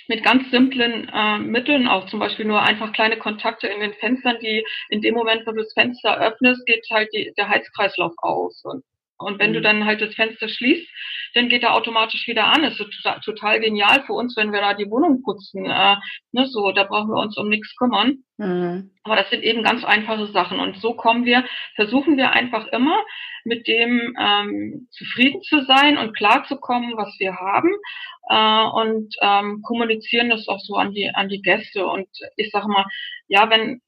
mit 0.09 0.23
ganz 0.23 0.51
simplen 0.51 1.11
äh, 1.13 1.39
Mitteln, 1.39 1.89
auch 1.89 2.07
zum 2.07 2.21
Beispiel 2.21 2.45
nur 2.45 2.63
einfach 2.63 2.93
kleine 2.93 3.19
Kontakte 3.19 3.67
in 3.67 3.81
den 3.81 3.95
Fenstern, 3.95 4.39
die 4.41 4.65
in 4.89 5.01
dem 5.01 5.15
Moment, 5.15 5.47
wo 5.47 5.53
du 5.53 5.63
das 5.63 5.73
Fenster 5.73 6.19
öffnest, 6.21 6.65
geht 6.67 6.87
halt 6.91 7.09
die, 7.13 7.33
der 7.37 7.49
Heizkreislauf 7.49 8.15
aus. 8.19 8.65
Und 8.65 8.85
und 9.19 9.39
wenn 9.39 9.51
mhm. 9.51 9.55
du 9.55 9.61
dann 9.63 9.85
halt 9.85 10.01
das 10.01 10.15
Fenster 10.15 10.49
schließt, 10.49 10.89
dann 11.35 11.49
geht 11.49 11.63
er 11.63 11.75
automatisch 11.75 12.27
wieder 12.27 12.47
an. 12.47 12.63
Das 12.63 12.79
ist 12.79 12.91
total, 13.03 13.21
total 13.21 13.61
genial 13.61 14.03
für 14.07 14.13
uns, 14.13 14.37
wenn 14.37 14.53
wir 14.53 14.61
da 14.61 14.75
die 14.75 14.91
Wohnung 14.91 15.23
putzen. 15.23 15.65
Äh, 15.67 15.97
ne, 16.33 16.47
so, 16.47 16.73
da 16.73 16.85
brauchen 16.85 17.11
wir 17.11 17.21
uns 17.21 17.37
um 17.37 17.49
nichts 17.49 17.75
kümmern. 17.77 18.19
Mhm. 18.39 18.91
Aber 19.05 19.17
das 19.17 19.31
sind 19.31 19.43
eben 19.43 19.63
ganz 19.63 19.85
einfache 19.85 20.27
Sachen. 20.29 20.61
Und 20.61 20.79
so 20.81 20.95
kommen 20.95 21.25
wir, 21.25 21.45
versuchen 21.75 22.17
wir 22.17 22.33
einfach 22.33 22.67
immer 22.69 22.97
mit 23.45 23.69
dem 23.69 24.17
ähm, 24.19 24.89
zufrieden 24.91 25.43
zu 25.43 25.63
sein 25.65 25.99
und 25.99 26.17
klar 26.17 26.45
zu 26.45 26.57
kommen, 26.57 26.97
was 26.97 27.15
wir 27.19 27.37
haben. 27.37 27.71
Äh, 28.29 28.65
und 28.81 29.15
ähm, 29.23 29.63
kommunizieren 29.63 30.31
das 30.31 30.49
auch 30.49 30.61
so 30.61 30.75
an 30.75 30.93
die, 30.93 31.11
an 31.15 31.29
die 31.29 31.43
Gäste. 31.43 31.87
Und 31.87 32.09
ich 32.37 32.51
sage 32.51 32.69
mal, 32.69 32.87
ja, 33.29 33.49
wenn, 33.51 33.81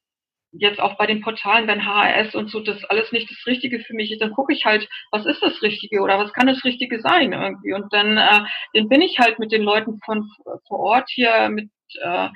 jetzt 0.51 0.79
auch 0.79 0.97
bei 0.97 1.05
den 1.05 1.21
Portalen, 1.21 1.67
wenn 1.67 1.85
HRS 1.85 2.35
und 2.35 2.49
so 2.49 2.59
das 2.59 2.83
alles 2.85 3.11
nicht 3.11 3.29
das 3.29 3.45
Richtige 3.45 3.79
für 3.79 3.93
mich 3.93 4.11
ist, 4.11 4.21
dann 4.21 4.31
gucke 4.31 4.53
ich 4.53 4.65
halt, 4.65 4.87
was 5.11 5.25
ist 5.25 5.41
das 5.41 5.61
Richtige 5.61 6.01
oder 6.01 6.17
was 6.17 6.33
kann 6.33 6.47
das 6.47 6.63
Richtige 6.63 7.01
sein 7.01 7.33
irgendwie. 7.33 7.73
Und 7.73 7.93
dann, 7.93 8.17
äh, 8.17 8.41
dann 8.73 8.89
bin 8.89 9.01
ich 9.01 9.19
halt 9.19 9.39
mit 9.39 9.51
den 9.51 9.61
Leuten 9.61 9.99
von 10.03 10.29
vor 10.67 10.79
Ort 10.79 11.09
hier, 11.09 11.49
mit 11.49 11.69
äh, 12.01 12.29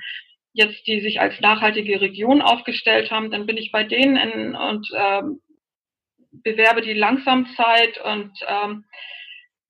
jetzt, 0.52 0.86
die 0.86 1.00
sich 1.00 1.20
als 1.20 1.40
nachhaltige 1.40 2.00
Region 2.00 2.40
aufgestellt 2.40 3.10
haben, 3.10 3.30
dann 3.30 3.46
bin 3.46 3.56
ich 3.56 3.72
bei 3.72 3.82
denen 3.82 4.16
in, 4.16 4.54
und 4.54 4.88
ähm, 4.94 5.40
bewerbe 6.30 6.80
die 6.80 6.94
Langsamzeit 6.94 7.98
und 7.98 8.32
ähm, 8.46 8.84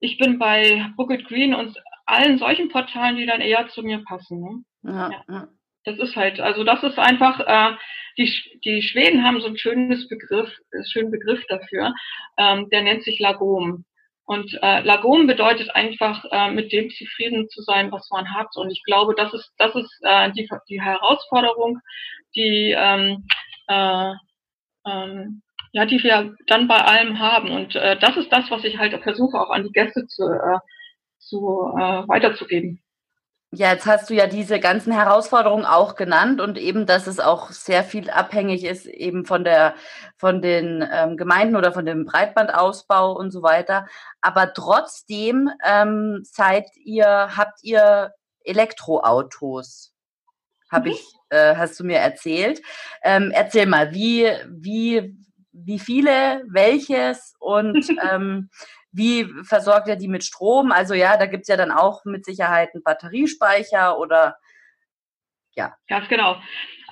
ich 0.00 0.18
bin 0.18 0.38
bei 0.38 0.86
Book 0.96 1.10
It 1.10 1.26
Green 1.26 1.54
und 1.54 1.76
allen 2.04 2.38
solchen 2.38 2.68
Portalen, 2.68 3.16
die 3.16 3.26
dann 3.26 3.40
eher 3.40 3.68
zu 3.68 3.82
mir 3.82 4.04
passen. 4.04 4.40
Ne? 4.40 4.92
Ja, 4.92 5.10
ja. 5.28 5.48
Das 5.84 5.98
ist 5.98 6.16
halt, 6.16 6.40
also 6.40 6.64
das 6.64 6.82
ist 6.82 6.98
einfach, 6.98 7.40
äh, 7.40 7.76
die, 8.16 8.32
die 8.64 8.82
Schweden 8.82 9.24
haben 9.24 9.40
so 9.40 9.48
ein 9.48 9.58
schönes 9.58 10.08
Begriff, 10.08 10.50
einen 10.72 10.86
schönen 10.86 11.10
Begriff 11.10 11.44
dafür, 11.48 11.94
ähm, 12.38 12.68
der 12.70 12.82
nennt 12.82 13.04
sich 13.04 13.18
Lagom. 13.18 13.84
Und 14.26 14.58
äh, 14.62 14.80
Lagom 14.80 15.26
bedeutet 15.26 15.74
einfach, 15.74 16.24
äh, 16.30 16.50
mit 16.50 16.72
dem 16.72 16.90
zufrieden 16.90 17.48
zu 17.50 17.60
sein, 17.62 17.92
was 17.92 18.08
man 18.10 18.32
hat. 18.32 18.56
Und 18.56 18.70
ich 18.70 18.82
glaube, 18.84 19.14
das 19.14 19.34
ist, 19.34 19.52
das 19.58 19.74
ist 19.74 19.92
äh, 20.02 20.30
die, 20.32 20.48
die 20.68 20.80
Herausforderung, 20.80 21.80
die, 22.34 22.74
ähm, 22.76 23.26
äh, 23.68 24.12
ähm, 24.86 25.42
ja, 25.72 25.84
die 25.84 26.02
wir 26.02 26.34
dann 26.46 26.68
bei 26.68 26.76
allem 26.76 27.18
haben. 27.18 27.50
Und 27.50 27.74
äh, 27.74 27.98
das 27.98 28.16
ist 28.16 28.32
das, 28.32 28.50
was 28.50 28.64
ich 28.64 28.78
halt 28.78 28.94
versuche, 29.02 29.38
auch 29.38 29.50
an 29.50 29.64
die 29.64 29.72
Gäste 29.72 30.06
zu, 30.06 30.22
äh, 30.24 30.58
zu 31.18 31.72
äh, 31.76 32.08
weiterzugeben. 32.08 32.83
Ja, 33.56 33.70
jetzt 33.72 33.86
hast 33.86 34.10
du 34.10 34.14
ja 34.14 34.26
diese 34.26 34.58
ganzen 34.58 34.92
Herausforderungen 34.92 35.64
auch 35.64 35.94
genannt 35.94 36.40
und 36.40 36.58
eben, 36.58 36.86
dass 36.86 37.06
es 37.06 37.20
auch 37.20 37.50
sehr 37.52 37.84
viel 37.84 38.10
abhängig 38.10 38.64
ist 38.64 38.86
eben 38.86 39.24
von 39.26 39.44
der, 39.44 39.74
von 40.16 40.42
den 40.42 40.84
ähm, 40.92 41.16
Gemeinden 41.16 41.54
oder 41.54 41.72
von 41.72 41.86
dem 41.86 42.04
Breitbandausbau 42.04 43.12
und 43.12 43.30
so 43.30 43.42
weiter. 43.42 43.86
Aber 44.20 44.52
trotzdem 44.52 45.50
ähm, 45.64 46.22
seid 46.24 46.66
ihr, 46.82 47.36
habt 47.36 47.62
ihr 47.62 48.12
Elektroautos, 48.40 49.94
habe 50.68 50.88
mhm. 50.88 50.94
ich, 50.94 51.04
äh, 51.28 51.54
hast 51.54 51.78
du 51.78 51.84
mir 51.84 51.98
erzählt. 51.98 52.60
Ähm, 53.04 53.30
erzähl 53.32 53.66
mal, 53.66 53.92
wie, 53.92 54.32
wie, 54.48 55.16
wie 55.52 55.78
viele, 55.78 56.42
welches 56.48 57.34
und 57.38 57.88
ähm, 58.12 58.50
wie 58.94 59.26
versorgt 59.44 59.88
er 59.88 59.96
die 59.96 60.08
mit 60.08 60.24
Strom? 60.24 60.72
Also 60.72 60.94
ja, 60.94 61.16
da 61.16 61.26
gibt's 61.26 61.48
ja 61.48 61.56
dann 61.56 61.72
auch 61.72 62.04
mit 62.04 62.24
Sicherheit 62.24 62.70
einen 62.74 62.84
Batteriespeicher 62.84 63.98
oder 63.98 64.36
ja. 65.56 65.74
Ganz 65.88 66.08
genau. 66.08 66.36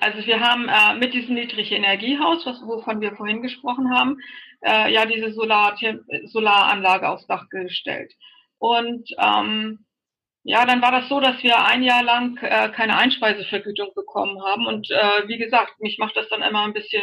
Also 0.01 0.27
wir 0.27 0.41
haben 0.41 0.69
äh, 0.69 0.95
mit 0.99 1.15
diesem 1.15 1.35
Niedrigenergiehaus, 1.35 2.45
was, 2.45 2.61
wovon 2.63 3.01
wir 3.01 3.15
vorhin 3.15 3.43
gesprochen 3.43 3.95
haben, 3.95 4.19
äh, 4.65 4.93
ja 4.93 5.07
diese 5.07 5.33
Solar 5.33 5.77
Solaranlage 6.27 7.09
aufs 7.09 7.27
Dach 7.27 7.49
gestellt. 7.51 8.13
Und 8.59 9.09
ähm, 9.19 9.85
ja, 10.45 10.67
dann 10.67 10.83
war 10.83 10.91
das 10.91 11.09
so, 11.09 11.21
dass 11.21 11.41
wir 11.43 11.65
ein 11.65 11.85
Jahr 11.85 12.03
lang 12.03 12.37
äh, 12.39 12.69
keine 12.71 12.97
Einspeisevergütung 12.97 13.93
bekommen 13.95 14.43
haben. 14.43 14.67
Und 14.67 14.91
äh, 14.91 15.29
wie 15.29 15.39
gesagt, 15.39 15.79
mich 15.81 15.99
macht 15.99 16.17
das 16.17 16.29
dann 16.29 16.43
immer 16.43 16.65
ein 16.65 16.73
bisschen 16.73 17.03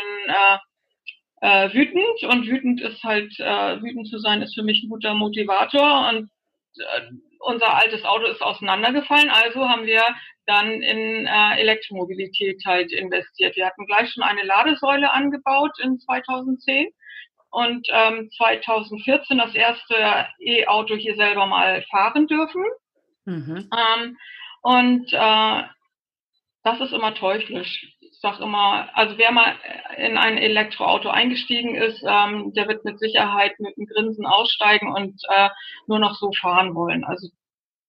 äh, 1.41 1.73
wütend 1.73 2.23
und 2.23 2.47
wütend 2.47 2.81
ist 2.81 3.03
halt, 3.03 3.39
äh, 3.39 3.81
wütend 3.81 4.07
zu 4.07 4.19
sein 4.19 4.41
ist 4.41 4.55
für 4.55 4.63
mich 4.63 4.83
ein 4.83 4.89
guter 4.89 5.13
Motivator 5.13 6.09
und 6.09 6.29
äh, 6.77 7.01
unser 7.39 7.73
altes 7.73 8.03
Auto 8.03 8.25
ist 8.25 8.41
auseinandergefallen, 8.41 9.29
also 9.29 9.67
haben 9.69 9.85
wir 9.85 10.03
dann 10.45 10.81
in 10.81 11.25
äh, 11.25 11.59
Elektromobilität 11.59 12.61
halt 12.65 12.91
investiert. 12.91 13.55
Wir 13.55 13.67
hatten 13.67 13.85
gleich 13.85 14.11
schon 14.11 14.23
eine 14.23 14.43
Ladesäule 14.43 15.11
angebaut 15.13 15.79
in 15.81 15.99
2010 15.99 16.89
und 17.51 17.87
ähm, 17.91 18.29
2014 18.35 19.37
das 19.37 19.55
erste 19.55 20.27
E-Auto 20.39 20.95
hier 20.95 21.15
selber 21.15 21.45
mal 21.45 21.83
fahren 21.89 22.27
dürfen. 22.27 22.63
Mhm. 23.25 23.69
Ähm, 23.71 24.17
und 24.61 25.13
äh, 25.13 25.63
das 26.63 26.81
ist 26.81 26.93
immer 26.93 27.15
teuflisch 27.15 27.95
sag 28.21 28.39
immer, 28.39 28.89
also 28.93 29.17
wer 29.17 29.31
mal 29.31 29.55
in 29.97 30.17
ein 30.17 30.37
Elektroauto 30.37 31.09
eingestiegen 31.09 31.75
ist, 31.75 32.03
ähm, 32.05 32.53
der 32.53 32.67
wird 32.67 32.83
mit 32.83 32.99
Sicherheit 32.99 33.57
mit 33.59 33.77
einem 33.77 33.87
Grinsen 33.87 34.25
aussteigen 34.25 34.91
und 34.91 35.21
äh, 35.29 35.49
nur 35.87 35.99
noch 35.99 36.15
so 36.15 36.31
fahren 36.33 36.75
wollen. 36.75 37.05
Also 37.05 37.29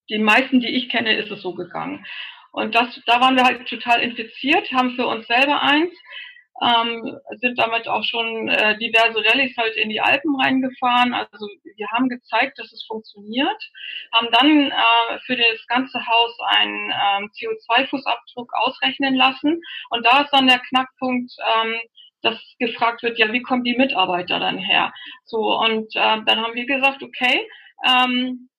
die 0.09 0.19
meisten, 0.19 0.61
die 0.61 0.69
ich 0.69 0.89
kenne, 0.89 1.17
ist 1.17 1.31
es 1.31 1.43
so 1.43 1.55
gegangen. 1.55 2.07
Und 2.53 2.75
das, 2.75 3.01
da 3.07 3.21
waren 3.21 3.37
wir 3.37 3.45
halt 3.45 3.69
total 3.69 4.01
infiziert, 4.01 4.71
haben 4.73 4.97
für 4.97 5.07
uns 5.07 5.27
selber 5.27 5.63
eins 5.63 5.93
ähm, 6.61 7.19
sind 7.41 7.59
damit 7.59 7.89
auch 7.89 8.05
schon 8.05 8.49
äh, 8.49 8.77
diverse 8.79 9.25
Rallyes 9.25 9.57
halt 9.57 9.77
in 9.77 9.89
die 9.89 10.01
Alpen 10.01 10.39
reingefahren. 10.41 11.15
Also 11.15 11.47
wir 11.77 11.89
haben 11.91 12.09
gezeigt, 12.09 12.59
dass 12.59 12.73
es 12.73 12.85
funktioniert, 12.87 13.63
haben 14.13 14.29
dann 14.31 14.71
äh, 14.71 15.19
für 15.27 15.37
das 15.37 15.67
ganze 15.69 16.07
Haus 16.07 16.37
einen 16.49 16.91
ähm, 16.91 17.31
CO2-Fußabdruck 17.35 18.49
ausrechnen 18.53 19.15
lassen. 19.15 19.61
Und 19.91 20.05
da 20.05 20.23
ist 20.23 20.31
dann 20.33 20.49
der 20.49 20.59
Knackpunkt, 20.59 21.33
ähm, 21.57 21.81
dass 22.23 22.39
gefragt 22.59 23.03
wird, 23.03 23.19
ja, 23.19 23.33
wie 23.33 23.43
kommen 23.43 23.65
die 23.65 23.77
Mitarbeiter 23.77 24.39
dann 24.39 24.59
her? 24.59 24.93
So, 25.25 25.59
und 25.59 25.95
äh, 25.97 26.19
dann 26.27 26.43
haben 26.43 26.55
wir 26.55 26.67
gesagt, 26.67 27.03
okay, 27.03 27.49
ähm, 27.87 28.51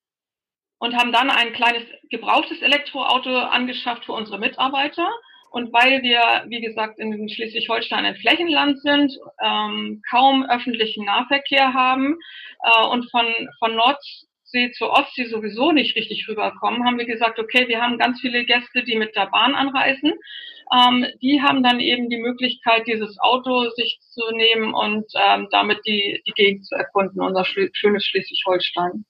und 0.79 0.95
haben 0.97 1.11
dann 1.11 1.29
ein 1.29 1.53
kleines 1.53 1.83
gebrauchtes 2.09 2.59
Elektroauto 2.63 3.37
angeschafft 3.37 4.05
für 4.05 4.13
unsere 4.13 4.39
Mitarbeiter 4.39 5.07
und 5.51 5.73
weil 5.73 6.01
wir, 6.01 6.45
wie 6.47 6.61
gesagt, 6.61 6.97
in 6.97 7.27
Schleswig-Holstein 7.27 8.05
ein 8.05 8.15
Flächenland 8.15 8.79
sind, 8.79 9.11
ähm, 9.43 10.01
kaum 10.09 10.45
öffentlichen 10.49 11.05
Nahverkehr 11.05 11.73
haben 11.73 12.17
äh, 12.63 12.87
und 12.87 13.11
von, 13.11 13.25
von 13.59 13.75
Nordsee 13.75 14.71
zur 14.71 14.91
Ostsee 14.91 15.25
sowieso 15.25 15.73
nicht 15.73 15.97
richtig 15.97 16.25
rüberkommen, 16.29 16.85
haben 16.85 16.97
wir 16.97 17.05
gesagt, 17.05 17.37
okay, 17.37 17.67
wir 17.67 17.81
haben 17.81 17.97
ganz 17.97 18.21
viele 18.21 18.45
Gäste, 18.45 18.83
die 18.83 18.95
mit 18.95 19.13
der 19.17 19.25
Bahn 19.25 19.53
anreisen. 19.53 20.13
Ähm, 20.73 21.05
die 21.21 21.41
haben 21.41 21.63
dann 21.63 21.81
eben 21.81 22.09
die 22.09 22.19
Möglichkeit, 22.19 22.87
dieses 22.87 23.19
Auto 23.19 23.69
sich 23.71 23.99
zu 24.09 24.21
nehmen 24.31 24.73
und 24.73 25.05
ähm, 25.15 25.49
damit 25.51 25.79
die, 25.85 26.21
die 26.25 26.31
Gegend 26.31 26.65
zu 26.65 26.75
erkunden, 26.75 27.21
unser 27.21 27.43
schönes 27.43 28.05
Schleswig-Holstein. 28.05 29.03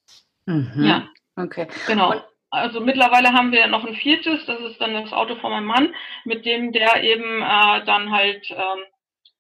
Mhm. 0.48 0.84
Ja. 0.84 1.08
Okay. 1.36 1.68
Genau. 1.86 2.14
Und 2.14 2.24
also 2.52 2.82
mittlerweile 2.82 3.34
haben 3.34 3.52
wir 3.52 3.66
noch 3.68 3.86
ein 3.86 3.96
viertes, 3.96 4.46
das 4.46 4.60
ist 4.62 4.80
dann 4.80 4.94
das 4.94 5.14
Auto 5.14 5.36
von 5.38 5.52
meinem 5.52 5.66
Mann, 5.66 5.96
mit 6.26 6.46
dem 6.46 6.72
der 6.72 7.04
eben 7.04 7.42
äh, 7.42 7.86
dann 7.86 8.12
halt 8.12 8.46
ähm, 8.52 8.84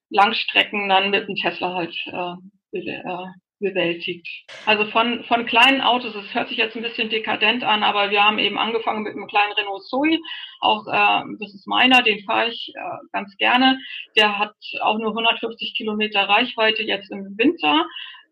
Langstrecken 0.10 0.90
dann 0.90 1.10
mit 1.10 1.28
dem 1.28 1.36
Tesla 1.36 1.74
halt 1.74 1.96
äh, 2.08 2.78
äh, 2.78 3.26
bewältigt. 3.60 4.28
Also 4.66 4.86
von, 4.86 5.24
von 5.26 5.46
kleinen 5.46 5.82
Autos, 5.82 6.14
das 6.14 6.34
hört 6.34 6.50
sich 6.50 6.58
jetzt 6.58 6.76
ein 6.76 6.82
bisschen 6.82 7.10
dekadent 7.10 7.64
an, 7.64 7.84
aber 7.84 8.12
wir 8.12 8.24
haben 8.24 8.40
eben 8.40 8.58
angefangen 8.58 9.04
mit 9.04 9.14
einem 9.14 9.28
kleinen 9.28 9.54
Renault 9.54 9.84
Zoe. 9.84 10.20
Auch 10.60 10.88
äh, 10.88 11.24
das 11.40 11.54
ist 11.54 11.68
meiner, 11.68 12.02
den 12.02 12.24
fahre 12.26 12.50
ich 12.50 12.74
äh, 12.76 12.98
ganz 13.12 13.36
gerne. 13.38 13.78
Der 14.16 14.38
hat 14.40 14.56
auch 14.82 14.98
nur 14.98 15.10
150 15.10 15.76
Kilometer 15.76 16.28
Reichweite. 16.28 16.84
Jetzt 16.84 17.12
im 17.12 17.38
Winter 17.38 17.86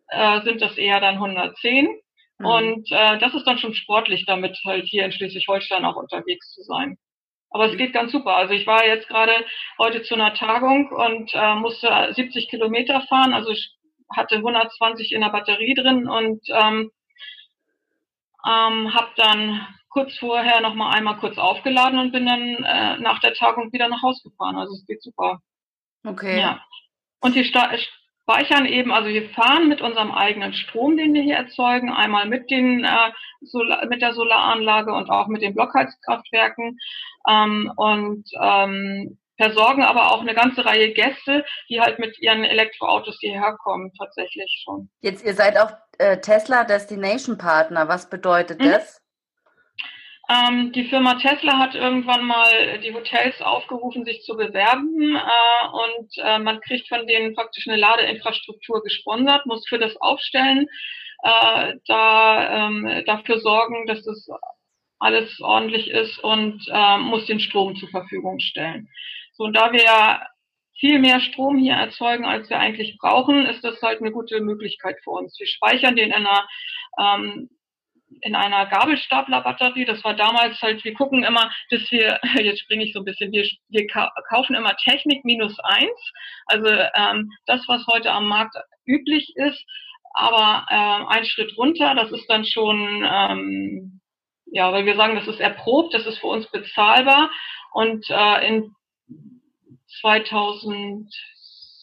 äh, 0.08 0.42
sind 0.42 0.62
das 0.62 0.78
eher 0.78 1.00
dann 1.00 1.15
110. 1.15 1.88
Mhm. 2.39 2.45
Und 2.45 2.91
äh, 2.91 3.19
das 3.19 3.34
ist 3.34 3.45
dann 3.45 3.60
schon 3.60 3.75
sportlich, 3.75 4.25
damit 4.25 4.58
halt 4.65 4.86
hier 4.86 5.06
in 5.06 5.12
Schleswig-Holstein 5.12 5.86
auch 5.86 5.95
unterwegs 5.95 6.54
zu 6.54 6.63
sein. 6.63 6.97
Aber 7.52 7.69
es 7.69 7.78
geht 7.78 7.93
ganz 7.93 8.12
super. 8.12 8.36
Also 8.36 8.54
ich 8.54 8.67
war 8.67 8.86
jetzt 8.86 9.08
gerade 9.08 9.34
heute 9.80 10.04
zu 10.04 10.13
einer 10.13 10.34
Tagung 10.34 10.89
und 10.91 11.32
äh, 11.34 11.56
musste 11.56 12.10
70 12.13 12.47
Kilometer 12.49 13.02
fahren. 13.02 13.34
Also 13.34 13.52
ich 13.52 13.75
hatte 14.15 14.36
120 14.36 15.12
in 15.12 15.21
der 15.21 15.30
Batterie 15.30 15.73
drin 15.73 16.08
und 16.08 16.41
ähm, 16.49 16.91
ähm, 18.45 18.93
habe 18.93 19.10
dann 19.15 19.67
kurz 19.89 20.15
vorher 20.17 20.62
noch 20.62 20.75
mal 20.75 20.91
einmal 20.91 21.17
kurz 21.17 21.38
aufgeladen 21.38 21.99
und 21.99 22.12
bin 22.12 22.25
dann 22.25 22.63
äh, 22.63 22.97
nach 22.99 23.19
der 23.19 23.34
Tagung 23.34 23.71
wieder 23.73 23.89
nach 23.89 24.04
Hause 24.04 24.30
gefahren. 24.30 24.58
Also 24.58 24.73
es 24.75 24.86
geht 24.86 25.02
super. 25.02 25.41
Okay. 26.06 26.39
Ja. 26.39 26.63
Und 27.19 27.36
die 27.36 27.43
speichern 28.30 28.65
eben, 28.65 28.92
also 28.92 29.10
wir 29.10 29.30
fahren 29.30 29.68
mit 29.68 29.82
unserem 29.82 30.12
eigenen 30.12 30.54
Strom, 30.54 30.98
den 30.98 31.13
wir 31.13 31.22
hier 31.22 31.38
erzeugen, 31.38 31.92
einmal 31.92 32.28
mit 32.28 32.52
den 32.52 32.84
äh, 32.84 33.12
Solar, 33.42 33.86
mit 33.88 34.02
der 34.02 34.13
Solaranlage 34.13 34.94
und 34.94 35.10
auch 35.10 35.28
mit 35.28 35.42
den 35.42 35.56
Blockheizkraftwerken 35.56 36.78
ähm, 37.28 37.72
und 37.76 38.26
ähm, 38.42 39.18
versorgen 39.38 39.84
aber 39.84 40.12
auch 40.12 40.22
eine 40.22 40.36
ganze 40.36 40.65
Reihe 40.65 40.92
Gäste, 40.92 41.46
die 41.70 41.80
halt 41.80 41.98
mit 41.98 42.20
ihren 42.20 42.44
Elektroautos 42.44 43.18
hierher 43.20 43.56
kommen, 43.63 43.92
tatsächlich 43.98 44.62
schon. 44.63 44.89
Jetzt, 45.02 45.26
ihr 45.26 45.34
seid 45.34 45.58
auch 45.58 45.72
äh, 45.98 46.18
Tesla 46.18 46.65
Destination 46.65 47.38
Partner. 47.38 47.88
Was 47.88 48.10
bedeutet 48.10 48.60
mhm. 48.60 48.65
das? 48.65 49.02
Ähm, 50.30 50.72
die 50.74 50.86
Firma 50.86 51.15
Tesla 51.15 51.58
hat 51.58 51.74
irgendwann 51.74 52.24
mal 52.24 52.80
die 52.84 52.94
Hotels 52.94 53.42
aufgerufen, 53.42 54.06
sich 54.06 54.22
zu 54.22 54.38
bewerben 54.38 55.15
äh, 55.15 55.68
und 55.72 56.12
äh, 56.18 56.38
man 56.38 56.62
kriegt 56.62 56.88
von 56.88 57.08
denen 57.08 57.34
praktisch 57.34 57.68
eine 57.68 57.78
Ladeinfrastruktur 57.78 58.84
gesponsert, 58.84 59.48
muss 59.48 59.68
für 59.68 59.80
das 59.80 60.00
Aufstellen 60.00 60.68
äh, 61.24 61.74
da 61.88 62.68
ähm, 62.68 63.04
dafür 63.08 63.39
sorgen, 63.39 63.88
dass 63.88 64.04
das 64.04 64.28
alles 65.00 65.39
ordentlich 65.42 65.89
ist 65.89 66.20
und 66.20 66.63
äh, 66.72 66.98
muss 66.98 67.26
den 67.26 67.39
Strom 67.39 67.76
zur 67.76 67.89
Verfügung 67.89 68.39
stellen. 68.39 68.88
So, 69.34 69.46
und 69.46 69.54
da 69.54 69.72
wir 69.72 70.28
viel 70.78 71.00
mehr 71.00 71.20
Strom 71.22 71.58
hier 71.58 71.74
erzeugen, 71.74 72.26
als 72.26 72.50
wir 72.50 72.60
eigentlich 72.60 72.98
brauchen, 73.00 73.46
ist 73.46 73.63
das 73.63 73.82
halt 73.82 74.00
eine 74.00 74.12
gute 74.12 74.42
Möglichkeit 74.42 74.98
für 75.04 75.12
uns. 75.12 75.38
Wir 75.39 75.48
speichern 75.48 75.96
den 75.96 76.12
in 76.12 76.13
einer 76.13 76.48
ähm, 77.00 77.50
in 78.22 78.36
einer 78.36 78.65
Gabelstaplerbatterie. 78.65 79.86
Das 79.86 80.04
war 80.04 80.15
damals 80.15 80.62
halt, 80.62 80.84
wir 80.84 80.93
gucken 80.93 81.24
immer, 81.24 81.52
dass 81.69 81.89
wir, 81.91 82.19
jetzt 82.41 82.62
springe 82.62 82.84
ich 82.84 82.93
so 82.93 83.00
ein 83.00 83.06
bisschen, 83.06 83.32
wir, 83.32 83.48
wir 83.69 83.88
kaufen 84.30 84.56
immer 84.56 84.76
Technik 84.78 85.24
minus 85.26 85.58
eins. 85.60 86.12
Also 86.45 86.67
ähm, 86.67 87.32
das, 87.45 87.67
was 87.67 87.86
heute 87.88 88.12
am 88.12 88.28
Markt 88.28 88.56
üblich 88.86 89.34
ist, 89.36 89.63
aber 90.13 90.65
ähm, 90.69 91.08
ein 91.08 91.26
Schritt 91.26 91.56
runter, 91.58 91.93
das 91.95 92.12
ist 92.12 92.28
dann 92.30 92.45
schon, 92.45 93.08
ähm, 93.10 94.02
ja, 94.52 94.72
weil 94.74 94.86
wir 94.86 94.95
sagen, 94.95 95.15
das 95.15 95.28
ist 95.28 95.39
erprobt, 95.39 95.93
das 95.93 96.06
ist 96.06 96.17
für 96.17 96.28
uns 96.28 96.50
bezahlbar. 96.52 97.30
Und 97.72 98.06
äh, 98.10 98.48
in 98.48 98.76
2000 100.02 101.13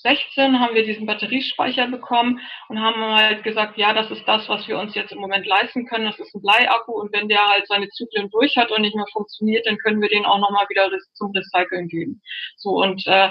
16 0.07 0.61
haben 0.61 0.75
wir 0.75 0.85
diesen 0.85 1.07
Batteriespeicher 1.07 1.89
bekommen 1.89 2.41
und 2.69 2.81
haben 2.81 3.03
halt 3.03 3.43
gesagt, 3.43 3.77
ja, 3.77 3.93
das 3.93 4.11
ist 4.11 4.27
das, 4.27 4.49
was 4.49 4.69
wir 4.69 4.79
uns 4.79 4.95
jetzt 4.95 5.13
im 5.13 5.19
Moment 5.19 5.47
leisten 5.47 5.87
können. 5.87 6.07
Das 6.07 6.19
ist 6.21 6.35
ein 6.35 6.43
Bleiakku 6.43 6.93
und 6.93 7.13
wenn 7.13 7.29
der 7.29 7.45
halt 7.45 7.67
seine 7.67 7.89
Zyklen 7.89 8.31
durch 8.31 8.57
hat 8.57 8.71
und 8.71 8.83
nicht 8.83 8.95
mehr 8.95 9.07
funktioniert, 9.13 9.67
dann 9.67 9.79
können 9.79 10.01
wir 10.01 10.09
den 10.09 10.25
auch 10.25 10.39
nochmal 10.39 10.67
wieder 10.69 10.89
zum 11.15 11.33
Recyceln 11.33 11.89
geben. 11.89 12.23
So 12.57 12.71
und 12.71 13.05
äh, 13.07 13.31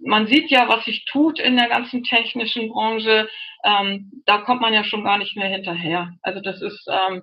man 0.00 0.26
sieht 0.26 0.50
ja, 0.50 0.68
was 0.68 0.84
sich 0.84 1.04
tut 1.04 1.38
in 1.38 1.56
der 1.56 1.68
ganzen 1.68 2.02
technischen 2.02 2.70
Branche. 2.70 3.28
Ähm, 3.64 4.22
da 4.24 4.38
kommt 4.38 4.62
man 4.62 4.72
ja 4.72 4.82
schon 4.82 5.04
gar 5.04 5.18
nicht 5.18 5.36
mehr 5.36 5.48
hinterher. 5.48 6.12
Also 6.22 6.40
das 6.40 6.60
ist, 6.60 6.88
ähm, 6.90 7.22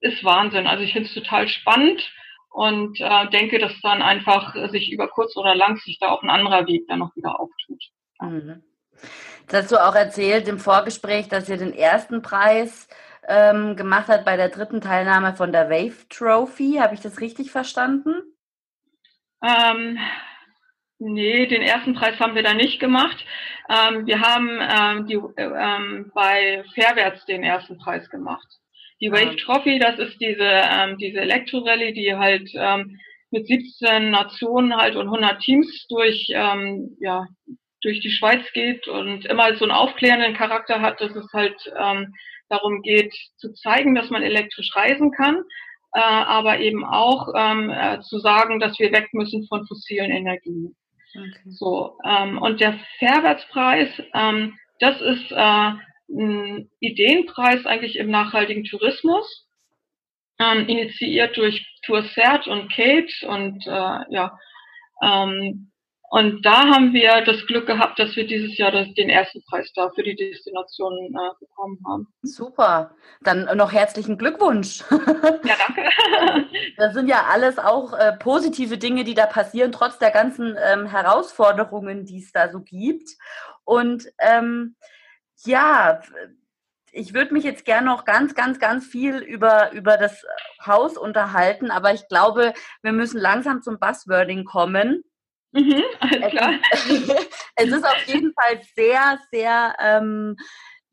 ist 0.00 0.24
Wahnsinn. 0.24 0.66
Also 0.66 0.84
ich 0.84 0.92
finde 0.92 1.08
es 1.08 1.14
total 1.14 1.48
spannend 1.48 2.10
und 2.52 3.00
äh, 3.00 3.28
denke, 3.30 3.58
dass 3.58 3.72
dann 3.80 4.02
einfach 4.02 4.54
sich 4.70 4.92
über 4.92 5.08
kurz 5.08 5.36
oder 5.36 5.54
lang 5.54 5.78
sich 5.78 5.98
da 5.98 6.10
auch 6.10 6.22
ein 6.22 6.30
anderer 6.30 6.66
Weg 6.66 6.86
dann 6.88 7.00
noch 7.00 7.16
wieder 7.16 7.40
auftut. 7.40 7.82
Mhm. 8.20 8.62
Das 9.48 9.62
hast 9.62 9.72
du 9.72 9.82
auch 9.82 9.94
erzählt 9.94 10.48
im 10.48 10.58
Vorgespräch, 10.58 11.28
dass 11.28 11.48
ihr 11.48 11.56
den 11.56 11.74
ersten 11.74 12.22
Preis 12.22 12.88
ähm, 13.26 13.76
gemacht 13.76 14.08
habt 14.08 14.24
bei 14.24 14.36
der 14.36 14.48
dritten 14.48 14.80
Teilnahme 14.80 15.34
von 15.34 15.52
der 15.52 15.70
Wave 15.70 16.08
Trophy. 16.08 16.76
Habe 16.80 16.94
ich 16.94 17.00
das 17.00 17.20
richtig 17.20 17.50
verstanden? 17.50 18.14
Ähm, 19.42 19.98
nee, 20.98 21.46
den 21.46 21.62
ersten 21.62 21.94
Preis 21.94 22.18
haben 22.20 22.34
wir 22.34 22.42
da 22.42 22.54
nicht 22.54 22.80
gemacht. 22.80 23.24
Ähm, 23.68 24.06
wir 24.06 24.20
haben 24.20 24.58
ähm, 24.60 25.06
die, 25.06 25.14
äh, 25.14 26.04
bei 26.14 26.64
Fairwärts 26.74 27.24
den 27.26 27.42
ersten 27.42 27.78
Preis 27.78 28.08
gemacht. 28.10 28.61
Die 29.02 29.10
Wave 29.10 29.34
Trophy, 29.36 29.80
das 29.80 29.98
ist 29.98 30.20
diese, 30.20 30.44
ähm, 30.44 30.96
diese 30.96 31.20
Elektro-Rallye, 31.20 31.92
die 31.92 32.14
halt 32.14 32.48
ähm, 32.54 33.00
mit 33.32 33.48
17 33.48 34.10
Nationen 34.10 34.76
halt 34.76 34.94
und 34.94 35.06
100 35.06 35.40
Teams 35.40 35.86
durch, 35.88 36.28
ähm, 36.30 36.96
ja, 37.00 37.26
durch 37.80 37.98
die 38.00 38.12
Schweiz 38.12 38.44
geht 38.52 38.86
und 38.86 39.24
immer 39.24 39.56
so 39.56 39.64
einen 39.64 39.72
aufklärenden 39.72 40.34
Charakter 40.34 40.80
hat, 40.80 41.00
dass 41.00 41.16
es 41.16 41.32
halt 41.32 41.56
ähm, 41.76 42.14
darum 42.48 42.82
geht, 42.82 43.12
zu 43.38 43.52
zeigen, 43.54 43.96
dass 43.96 44.10
man 44.10 44.22
elektrisch 44.22 44.70
reisen 44.76 45.10
kann, 45.10 45.42
äh, 45.94 46.00
aber 46.00 46.60
eben 46.60 46.84
auch 46.84 47.28
ähm, 47.34 47.70
äh, 47.70 48.00
zu 48.02 48.20
sagen, 48.20 48.60
dass 48.60 48.78
wir 48.78 48.92
weg 48.92 49.08
müssen 49.14 49.48
von 49.48 49.66
fossilen 49.66 50.12
Energien. 50.12 50.76
Okay. 51.10 51.50
So 51.50 51.98
ähm, 52.06 52.38
und 52.38 52.60
der 52.60 52.78
Fairwertspreis, 53.00 53.88
ähm, 54.14 54.56
das 54.78 55.00
ist 55.00 55.32
äh, 55.32 55.70
ein 56.12 56.70
Ideenpreis 56.80 57.66
eigentlich 57.66 57.96
im 57.96 58.10
nachhaltigen 58.10 58.64
Tourismus, 58.64 59.48
ähm, 60.38 60.68
initiiert 60.68 61.36
durch 61.36 61.66
Tour 61.84 62.04
Cert 62.14 62.46
und 62.46 62.72
Kate 62.72 63.26
und 63.26 63.66
äh, 63.66 64.00
ja, 64.10 64.38
ähm, 65.02 65.72
und 66.14 66.44
da 66.44 66.66
haben 66.66 66.92
wir 66.92 67.22
das 67.22 67.46
Glück 67.46 67.66
gehabt, 67.66 67.98
dass 67.98 68.14
wir 68.16 68.26
dieses 68.26 68.58
Jahr 68.58 68.70
das, 68.70 68.86
den 68.92 69.08
ersten 69.08 69.42
Preis 69.44 69.72
da 69.74 69.88
für 69.94 70.02
die 70.02 70.14
Destination 70.14 70.92
äh, 70.92 71.30
bekommen 71.40 71.78
haben. 71.88 72.06
Super. 72.20 72.94
Dann 73.22 73.48
noch 73.56 73.72
herzlichen 73.72 74.18
Glückwunsch. 74.18 74.84
Ja, 74.90 75.54
danke. 75.66 75.88
Das 76.76 76.92
sind 76.92 77.08
ja 77.08 77.24
alles 77.30 77.58
auch 77.58 77.94
äh, 77.94 78.12
positive 78.18 78.76
Dinge, 78.76 79.04
die 79.04 79.14
da 79.14 79.24
passieren, 79.24 79.72
trotz 79.72 79.98
der 79.98 80.10
ganzen 80.10 80.54
ähm, 80.62 80.84
Herausforderungen, 80.86 82.04
die 82.04 82.18
es 82.18 82.30
da 82.30 82.50
so 82.50 82.60
gibt. 82.60 83.08
Und 83.64 84.04
ähm, 84.18 84.76
ja, 85.46 86.00
ich 86.92 87.14
würde 87.14 87.32
mich 87.32 87.44
jetzt 87.44 87.64
gerne 87.64 87.86
noch 87.86 88.04
ganz, 88.04 88.34
ganz, 88.34 88.58
ganz 88.58 88.86
viel 88.86 89.18
über, 89.18 89.72
über 89.72 89.96
das 89.96 90.24
Haus 90.64 90.98
unterhalten, 90.98 91.70
aber 91.70 91.94
ich 91.94 92.06
glaube, 92.08 92.52
wir 92.82 92.92
müssen 92.92 93.18
langsam 93.20 93.62
zum 93.62 93.78
Buzzwording 93.78 94.44
kommen. 94.44 95.02
Mhm, 95.52 95.82
alles 96.00 96.30
klar. 96.30 96.52
es 97.56 97.66
ist 97.66 97.84
auf 97.84 98.04
jeden 98.06 98.32
Fall 98.34 98.60
sehr, 98.74 99.18
sehr 99.30 99.74
ähm, 99.78 100.36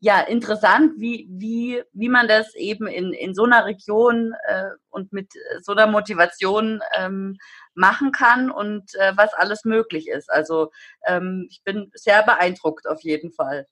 ja, 0.02 0.22
interessant, 0.22 0.94
wie, 0.98 1.28
wie, 1.30 1.84
wie 1.92 2.08
man 2.08 2.30
das 2.30 2.56
eben 2.56 2.88
in, 2.88 3.12
in 3.12 3.34
so 3.34 3.44
einer 3.44 3.66
Region 3.66 4.34
äh, 4.48 4.70
und 4.90 5.12
mit 5.12 5.34
so 5.62 5.74
einer 5.74 5.88
Motivation 5.88 6.82
ähm, 6.98 7.38
machen 7.74 8.14
kann 8.14 8.50
und 8.50 8.96
äh, 8.96 9.12
was 9.18 9.34
alles 9.34 9.66
möglich 9.66 10.08
ist. 10.08 10.32
Also 10.32 10.72
ähm, 11.06 11.48
ich 11.50 11.62
bin 11.66 11.92
sehr 11.94 12.24
beeindruckt 12.24 12.88
auf 12.88 13.02
jeden 13.02 13.34
Fall. 13.34 13.68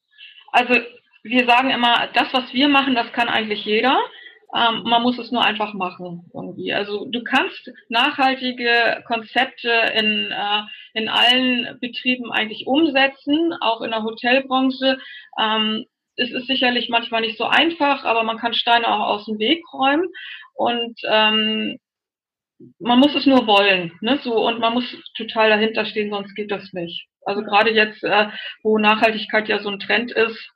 Also 0.51 0.75
wir 1.23 1.45
sagen 1.45 1.69
immer, 1.69 2.07
das, 2.13 2.33
was 2.33 2.53
wir 2.53 2.67
machen, 2.67 2.95
das 2.95 3.11
kann 3.11 3.29
eigentlich 3.29 3.65
jeder. 3.65 3.99
Ähm, 4.55 4.83
man 4.83 5.03
muss 5.03 5.17
es 5.17 5.31
nur 5.31 5.43
einfach 5.43 5.73
machen 5.73 6.29
irgendwie. 6.33 6.73
Also 6.73 7.05
du 7.05 7.21
kannst 7.23 7.69
nachhaltige 7.89 9.03
Konzepte 9.05 9.69
in, 9.93 10.31
äh, 10.31 10.61
in 10.93 11.09
allen 11.09 11.77
Betrieben 11.81 12.31
eigentlich 12.31 12.65
umsetzen, 12.65 13.53
auch 13.59 13.81
in 13.81 13.91
der 13.91 14.03
Hotelbranche. 14.03 14.99
Ähm, 15.37 15.85
es 16.15 16.31
ist 16.31 16.47
sicherlich 16.47 16.89
manchmal 16.89 17.21
nicht 17.21 17.37
so 17.37 17.43
einfach, 17.43 18.05
aber 18.05 18.23
man 18.23 18.37
kann 18.37 18.53
Steine 18.53 18.87
auch 18.87 19.07
aus 19.07 19.25
dem 19.25 19.37
Weg 19.37 19.61
räumen 19.73 20.07
und 20.55 20.97
ähm, 21.07 21.77
man 22.79 22.99
muss 22.99 23.15
es 23.15 23.25
nur 23.25 23.47
wollen, 23.47 23.91
ne? 24.01 24.19
So 24.23 24.35
und 24.47 24.59
man 24.59 24.73
muss 24.73 24.85
total 25.15 25.49
dahinter 25.49 25.85
stehen, 25.85 26.09
sonst 26.09 26.35
geht 26.35 26.51
das 26.51 26.73
nicht. 26.73 27.07
Also 27.25 27.41
gerade 27.41 27.71
jetzt, 27.71 28.03
äh, 28.03 28.29
wo 28.63 28.77
Nachhaltigkeit 28.77 29.47
ja 29.47 29.59
so 29.59 29.69
ein 29.69 29.79
Trend 29.79 30.11
ist, 30.11 30.49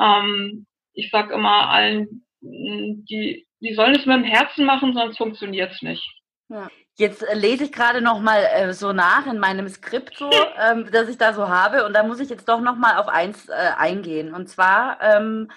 ähm, 0.00 0.66
ich 0.94 1.10
sag 1.10 1.30
immer 1.30 1.68
allen, 1.70 2.24
die, 2.40 3.46
die 3.60 3.74
sollen 3.74 3.94
es 3.94 4.06
mit 4.06 4.16
dem 4.16 4.24
Herzen 4.24 4.64
machen, 4.64 4.94
sonst 4.94 5.16
funktioniert 5.16 5.72
es 5.72 5.82
nicht. 5.82 6.04
Ja. 6.48 6.68
Jetzt 6.96 7.22
äh, 7.22 7.34
lese 7.34 7.64
ich 7.64 7.72
gerade 7.72 8.00
noch 8.00 8.20
mal 8.20 8.44
äh, 8.54 8.72
so 8.72 8.92
nach 8.92 9.26
in 9.26 9.38
meinem 9.38 9.68
Skript, 9.68 10.16
so, 10.16 10.30
ähm, 10.70 10.88
das 10.92 11.08
ich 11.08 11.18
da 11.18 11.32
so 11.32 11.48
habe, 11.48 11.84
und 11.84 11.94
da 11.94 12.02
muss 12.04 12.20
ich 12.20 12.28
jetzt 12.28 12.48
doch 12.48 12.60
noch 12.60 12.76
mal 12.76 12.98
auf 12.98 13.08
eins 13.08 13.48
äh, 13.48 13.52
eingehen. 13.76 14.32
Und 14.34 14.48
zwar 14.48 15.00
ähm, 15.00 15.50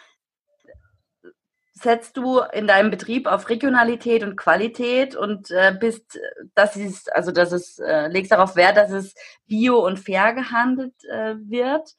setzt 1.81 2.17
du 2.17 2.39
in 2.39 2.67
deinem 2.67 2.89
Betrieb 2.91 3.27
auf 3.27 3.49
Regionalität 3.49 4.23
und 4.23 4.35
Qualität 4.35 5.15
und 5.15 5.51
äh, 5.51 5.75
bist, 5.79 6.19
dass 6.55 6.75
es, 6.75 7.07
also 7.09 7.31
dass 7.31 7.51
es, 7.51 7.79
äh, 7.79 8.07
legst 8.07 8.31
darauf 8.31 8.55
Wert, 8.55 8.77
dass 8.77 8.91
es 8.91 9.15
bio 9.47 9.85
und 9.85 9.99
fair 9.99 10.33
gehandelt 10.33 10.95
äh, 11.09 11.35
wird, 11.37 11.89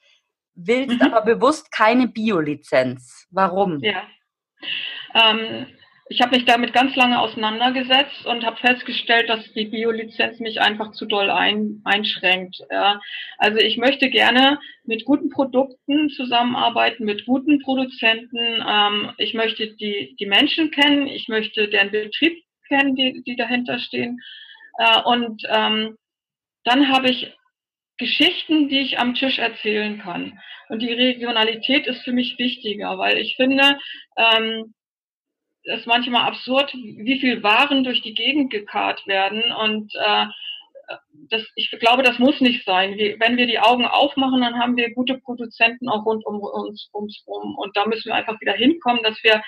willst 0.54 1.00
mhm. 1.00 1.12
aber 1.12 1.22
bewusst 1.22 1.70
keine 1.70 2.08
Bio-Lizenz. 2.08 3.26
Warum? 3.30 3.78
Ja. 3.80 4.02
Ähm, 5.14 5.66
ich 6.11 6.23
habe 6.23 6.37
mich 6.37 6.47
damit 6.47 6.73
ganz 6.73 6.97
lange 6.97 7.21
auseinandergesetzt 7.21 8.25
und 8.25 8.44
habe 8.44 8.57
festgestellt, 8.57 9.29
dass 9.29 9.53
die 9.53 9.66
Biolizenz 9.66 10.40
mich 10.40 10.61
einfach 10.61 10.92
zu 10.92 11.05
doll 11.05 11.31
ein, 11.31 11.83
einschränkt. 11.85 12.62
Ja. 12.71 13.01
Also 13.37 13.59
ich 13.59 13.77
möchte 13.77 14.09
gerne 14.09 14.59
mit 14.85 15.05
guten 15.05 15.29
Produkten 15.29 16.09
zusammenarbeiten, 16.11 17.05
mit 17.05 17.27
guten 17.27 17.61
Produzenten. 17.61 18.64
Ähm, 18.66 19.12
ich 19.18 19.35
möchte 19.35 19.75
die, 19.77 20.16
die 20.18 20.27
Menschen 20.27 20.71
kennen, 20.71 21.07
ich 21.07 21.29
möchte 21.29 21.68
deren 21.68 21.90
Betrieb 21.90 22.42
kennen, 22.68 22.97
die, 22.97 23.23
die 23.27 23.37
dahinter 23.37 23.79
stehen. 23.79 24.18
Äh, 24.79 25.03
und 25.03 25.42
ähm, 25.49 25.97
dann 26.64 26.88
habe 26.88 27.11
ich 27.11 27.35
Geschichten, 27.99 28.68
die 28.68 28.81
ich 28.81 28.99
am 28.99 29.14
Tisch 29.14 29.38
erzählen 29.38 29.99
kann. 29.99 30.38
Und 30.68 30.81
die 30.81 30.92
Regionalität 30.92 31.87
ist 31.87 32.03
für 32.03 32.12
mich 32.12 32.38
wichtiger, 32.38 32.97
weil 32.97 33.18
ich 33.18 33.37
finde, 33.37 33.79
ähm, 34.16 34.75
ist 35.68 35.87
manchmal 35.87 36.26
absurd, 36.26 36.72
wie 36.74 37.20
viel 37.20 37.42
Waren 37.42 37.85
durch 37.85 38.02
die 38.02 38.14
Gegend 38.14 38.50
gekarrt 38.50 39.07
werden. 39.07 39.42
Und 39.52 39.92
äh, 39.94 40.26
das, 41.31 41.42
ich 41.54 41.70
glaube, 41.78 42.02
das 42.02 42.18
muss 42.18 42.40
nicht 42.40 42.64
sein. 42.64 42.96
Wir, 42.96 43.18
wenn 43.20 43.37
wir 43.37 43.46
die 43.46 43.59
Augen 43.59 43.85
aufmachen, 43.85 44.40
dann 44.40 44.59
haben 44.59 44.76
wir 44.76 44.94
gute 44.94 45.18
Produzenten 45.18 45.88
auch 45.88 46.04
rund 46.04 46.24
um 46.24 46.40
uns 46.40 46.90
rum. 46.94 47.57
Und 47.57 47.76
da 47.76 47.87
müssen 47.87 48.07
wir 48.07 48.14
einfach 48.14 48.40
wieder 48.40 48.54
hinkommen, 48.54 49.02
dass 49.02 49.22
wir 49.22 49.42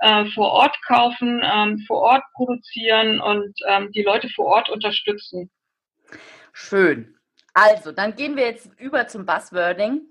äh, 0.00 0.26
vor 0.26 0.50
Ort 0.52 0.76
kaufen, 0.86 1.42
ähm, 1.44 1.82
vor 1.86 2.00
Ort 2.00 2.22
produzieren 2.34 3.20
und 3.20 3.54
ähm, 3.66 3.90
die 3.92 4.02
Leute 4.02 4.28
vor 4.28 4.46
Ort 4.46 4.70
unterstützen. 4.70 5.50
Schön. 6.52 7.16
Also, 7.54 7.92
dann 7.92 8.16
gehen 8.16 8.36
wir 8.36 8.46
jetzt 8.46 8.68
über 8.78 9.06
zum 9.06 9.26
Buzzwording. 9.26 10.02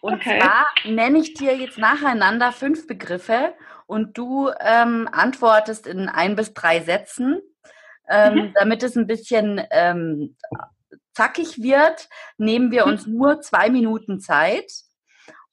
Und 0.00 0.14
okay. 0.14 0.40
zwar 0.40 0.66
nenne 0.84 1.18
ich 1.18 1.34
dir 1.34 1.54
jetzt 1.56 1.78
nacheinander 1.78 2.52
fünf 2.52 2.86
Begriffe 2.86 3.54
und 3.86 4.18
du 4.18 4.50
ähm, 4.60 5.08
antwortest 5.10 5.86
in 5.86 6.08
ein 6.08 6.36
bis 6.36 6.52
drei 6.54 6.80
Sätzen. 6.80 7.40
Ähm, 8.08 8.34
mhm. 8.34 8.54
Damit 8.54 8.82
es 8.82 8.96
ein 8.96 9.06
bisschen 9.06 9.60
ähm, 9.70 10.36
zackig 11.14 11.62
wird, 11.62 12.08
nehmen 12.36 12.70
wir 12.70 12.86
mhm. 12.86 12.92
uns 12.92 13.06
nur 13.06 13.40
zwei 13.40 13.70
Minuten 13.70 14.20
Zeit. 14.20 14.70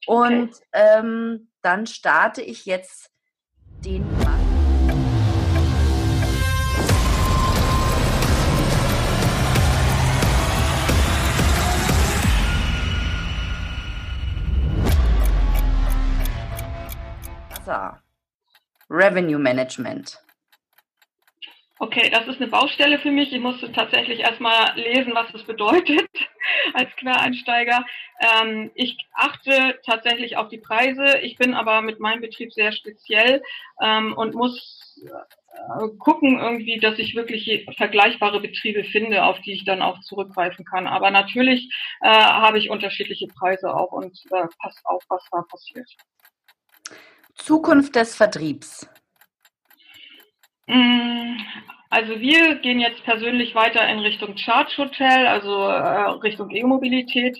Und 0.05 0.49
okay. 0.49 0.63
ähm, 0.73 1.49
dann 1.61 1.87
starte 1.87 2.41
ich 2.41 2.65
jetzt 2.65 3.09
den 3.85 4.05
Wasser. 17.65 18.02
Revenue 18.93 19.39
Management. 19.39 20.19
Okay, 21.79 22.09
das 22.11 22.27
ist 22.27 22.39
eine 22.39 22.49
Baustelle 22.49 22.99
für 22.99 23.11
mich. 23.11 23.33
Ich 23.33 23.41
musste 23.41 23.71
tatsächlich 23.71 24.19
erstmal 24.19 24.73
lesen, 24.75 25.13
was 25.15 25.31
das 25.31 25.43
bedeutet 25.43 26.07
als 26.73 26.95
Quereinsteiger. 26.97 27.83
Ähm, 28.21 28.71
ich 28.75 28.95
achte 29.13 29.79
tatsächlich 29.83 30.37
auf 30.37 30.47
die 30.49 30.59
Preise. 30.59 31.17
Ich 31.23 31.35
bin 31.35 31.55
aber 31.55 31.81
mit 31.81 31.99
meinem 31.99 32.21
Betrieb 32.21 32.53
sehr 32.53 32.71
speziell 32.71 33.41
ähm, 33.81 34.13
und 34.15 34.35
muss 34.35 34.95
äh, 35.03 35.87
gucken 35.97 36.39
irgendwie, 36.39 36.79
dass 36.79 36.99
ich 36.99 37.15
wirklich 37.15 37.65
vergleichbare 37.75 38.39
Betriebe 38.39 38.83
finde, 38.83 39.25
auf 39.25 39.41
die 39.41 39.53
ich 39.53 39.65
dann 39.65 39.81
auch 39.81 39.99
zurückgreifen 40.01 40.65
kann. 40.65 40.87
Aber 40.87 41.09
natürlich 41.09 41.69
äh, 42.01 42.07
habe 42.07 42.59
ich 42.59 42.69
unterschiedliche 42.69 43.27
Preise 43.27 43.75
auch 43.75 43.91
und 43.91 44.17
äh, 44.31 44.47
passt 44.61 44.79
auf, 44.85 45.03
was 45.09 45.27
da 45.31 45.41
passiert. 45.41 45.89
Zukunft 47.35 47.95
des 47.95 48.15
Vertriebs. 48.15 48.87
Mm, 50.67 51.37
also 51.89 52.19
wir 52.19 52.55
gehen 52.55 52.79
jetzt 52.79 53.03
persönlich 53.03 53.53
weiter 53.55 53.87
in 53.87 53.99
Richtung 53.99 54.37
Charge 54.37 54.77
Hotel, 54.77 55.27
also 55.27 55.67
äh, 55.67 56.09
Richtung 56.21 56.49
E-Mobilität. 56.49 57.37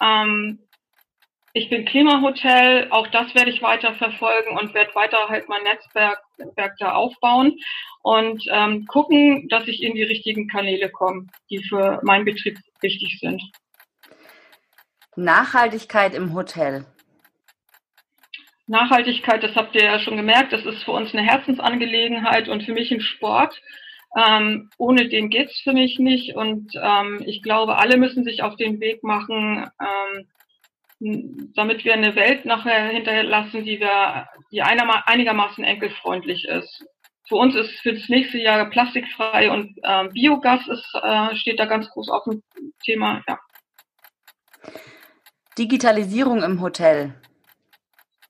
Ähm, 0.00 0.60
ich 1.52 1.68
bin 1.68 1.84
Klimahotel, 1.84 2.88
auch 2.90 3.08
das 3.08 3.34
werde 3.34 3.50
ich 3.50 3.60
weiter 3.60 3.92
verfolgen 3.94 4.56
und 4.56 4.72
werde 4.72 4.94
weiter 4.94 5.28
halt 5.28 5.48
mein 5.48 5.64
Netzwerk, 5.64 6.22
Netzwerk 6.38 6.76
da 6.78 6.92
aufbauen 6.92 7.58
und 8.02 8.42
ähm, 8.50 8.86
gucken, 8.86 9.48
dass 9.48 9.66
ich 9.66 9.82
in 9.82 9.94
die 9.94 10.04
richtigen 10.04 10.46
Kanäle 10.46 10.90
komme, 10.90 11.26
die 11.50 11.62
für 11.64 12.00
meinen 12.04 12.24
Betrieb 12.24 12.56
wichtig 12.80 13.18
sind. 13.18 13.42
Nachhaltigkeit 15.16 16.14
im 16.14 16.34
Hotel. 16.34 16.86
Nachhaltigkeit, 18.70 19.42
das 19.42 19.56
habt 19.56 19.74
ihr 19.74 19.84
ja 19.84 19.98
schon 19.98 20.16
gemerkt, 20.16 20.52
das 20.52 20.64
ist 20.64 20.84
für 20.84 20.92
uns 20.92 21.12
eine 21.12 21.22
Herzensangelegenheit 21.22 22.48
und 22.48 22.62
für 22.62 22.72
mich 22.72 22.92
ein 22.92 23.00
Sport. 23.00 23.60
Ähm, 24.16 24.70
ohne 24.78 25.08
den 25.08 25.28
geht's 25.28 25.60
für 25.60 25.72
mich 25.72 25.98
nicht. 25.98 26.36
Und 26.36 26.72
ähm, 26.80 27.20
ich 27.26 27.42
glaube, 27.42 27.78
alle 27.78 27.96
müssen 27.96 28.24
sich 28.24 28.42
auf 28.42 28.56
den 28.56 28.80
Weg 28.80 29.02
machen, 29.02 29.68
ähm, 29.80 31.50
damit 31.54 31.84
wir 31.84 31.94
eine 31.94 32.14
Welt 32.14 32.44
nachher 32.44 32.88
hinterlassen, 32.88 33.64
die 33.64 33.80
wir, 33.80 34.28
die 34.52 34.62
einigermaßen 34.62 35.64
enkelfreundlich 35.64 36.44
ist. 36.44 36.84
Für 37.28 37.36
uns 37.36 37.54
ist 37.54 37.72
für 37.80 37.94
das 37.94 38.08
nächste 38.08 38.38
Jahr 38.38 38.68
plastikfrei 38.70 39.50
und 39.50 39.78
ähm, 39.82 40.10
Biogas 40.12 40.66
ist, 40.68 40.94
äh, 41.02 41.34
steht 41.36 41.58
da 41.58 41.66
ganz 41.66 41.88
groß 41.90 42.10
auf 42.10 42.24
dem 42.24 42.42
Thema. 42.84 43.22
Ja. 43.28 43.38
Digitalisierung 45.58 46.42
im 46.42 46.60
Hotel. 46.60 47.14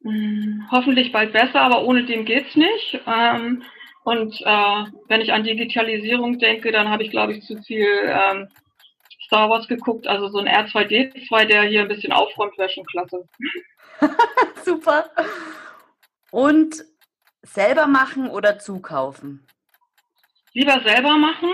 Hm, 0.02 0.66
hoffentlich 0.70 1.12
bald 1.12 1.32
besser, 1.32 1.60
aber 1.60 1.84
ohne 1.84 2.04
den 2.04 2.24
geht's 2.24 2.56
nicht. 2.56 3.00
Ähm, 3.06 3.62
und 4.04 4.40
äh, 4.40 4.84
wenn 5.08 5.20
ich 5.20 5.32
an 5.32 5.44
Digitalisierung 5.44 6.38
denke, 6.38 6.72
dann 6.72 6.88
habe 6.88 7.02
ich, 7.02 7.10
glaube 7.10 7.34
ich, 7.34 7.44
zu 7.44 7.60
viel 7.62 7.86
ähm, 8.04 8.48
Star 9.26 9.50
Wars 9.50 9.68
geguckt. 9.68 10.06
Also 10.06 10.28
so 10.28 10.38
ein 10.38 10.48
R2D2, 10.48 11.44
der 11.44 11.64
hier 11.64 11.82
ein 11.82 11.88
bisschen 11.88 12.12
aufräumt, 12.12 12.56
wäre 12.58 12.70
schon 12.70 12.86
klasse. 12.86 13.28
Super. 14.64 15.10
Und 16.30 16.82
selber 17.42 17.86
machen 17.86 18.28
oder 18.28 18.58
zukaufen? 18.58 19.46
Lieber 20.52 20.80
selber 20.84 21.16
machen. 21.16 21.50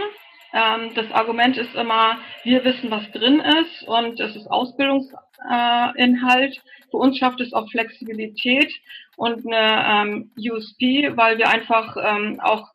Ähm, 0.53 0.93
das 0.95 1.11
Argument 1.13 1.57
ist 1.59 1.75
immer, 1.75 2.19
wir 2.45 2.65
wissen, 2.65 2.91
was 2.91 3.11
drin 3.13 3.41
ist 3.41 3.83
und 3.87 4.19
es 4.21 4.37
ist 4.37 4.47
Ausbildungsinhalt. 4.47 6.63
Für 6.91 6.99
uns 6.99 7.19
schafft 7.19 7.41
es 7.41 7.53
auch 7.53 7.71
Flexibilität 7.71 8.73
und 9.17 9.47
eine 9.47 10.09
ähm, 10.09 10.31
USP, 10.37 11.17
weil 11.17 11.39
wir 11.39 11.49
einfach 11.49 11.97
ähm, 12.03 12.41
auch 12.41 12.69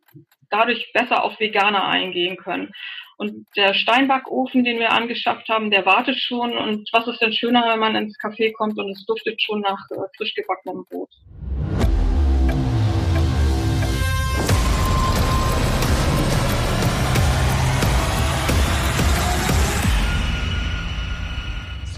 dadurch 0.50 0.91
besser 0.93 1.24
auf 1.24 1.39
Veganer 1.39 1.86
eingehen 1.86 2.38
können. 2.38 2.71
Und 3.17 3.45
der 3.56 3.74
Steinbackofen, 3.74 4.63
den 4.63 4.80
wir 4.80 4.91
angeschafft 4.93 5.47
haben, 5.47 5.69
der 5.69 5.86
wartet 5.86 6.17
schon. 6.17 6.58
Und 6.58 6.89
was 6.91 7.08
ist 7.08 7.21
denn 7.21 7.34
schöner, 7.34 7.67
wenn 7.67 7.80
man 7.80 7.95
ins 7.95 8.17
Café 8.19 8.52
kommt 8.52 8.78
und 8.80 8.89
es 8.89 9.06
duftet 9.06 9.41
schon 9.41 9.62
nach 9.62 9.89
äh, 9.91 10.08
frisch 10.17 10.34
gebackenem 10.34 10.86
Brot? 10.89 11.10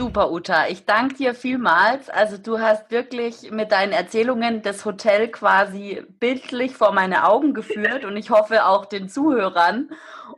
Super, 0.03 0.33
Uta. 0.33 0.67
Ich 0.67 0.83
danke 0.83 1.15
dir 1.15 1.33
vielmals. 1.33 2.09
Also 2.09 2.37
du 2.37 2.59
hast 2.59 2.91
wirklich 2.91 3.51
mit 3.51 3.71
deinen 3.71 3.93
Erzählungen 3.93 4.61
das 4.61 4.83
Hotel 4.83 5.29
quasi 5.29 6.03
bildlich 6.19 6.73
vor 6.73 6.91
meine 6.91 7.25
Augen 7.25 7.53
geführt 7.53 8.03
und 8.03 8.17
ich 8.17 8.29
hoffe 8.29 8.65
auch 8.65 8.85
den 8.85 9.07
Zuhörern. 9.07 9.91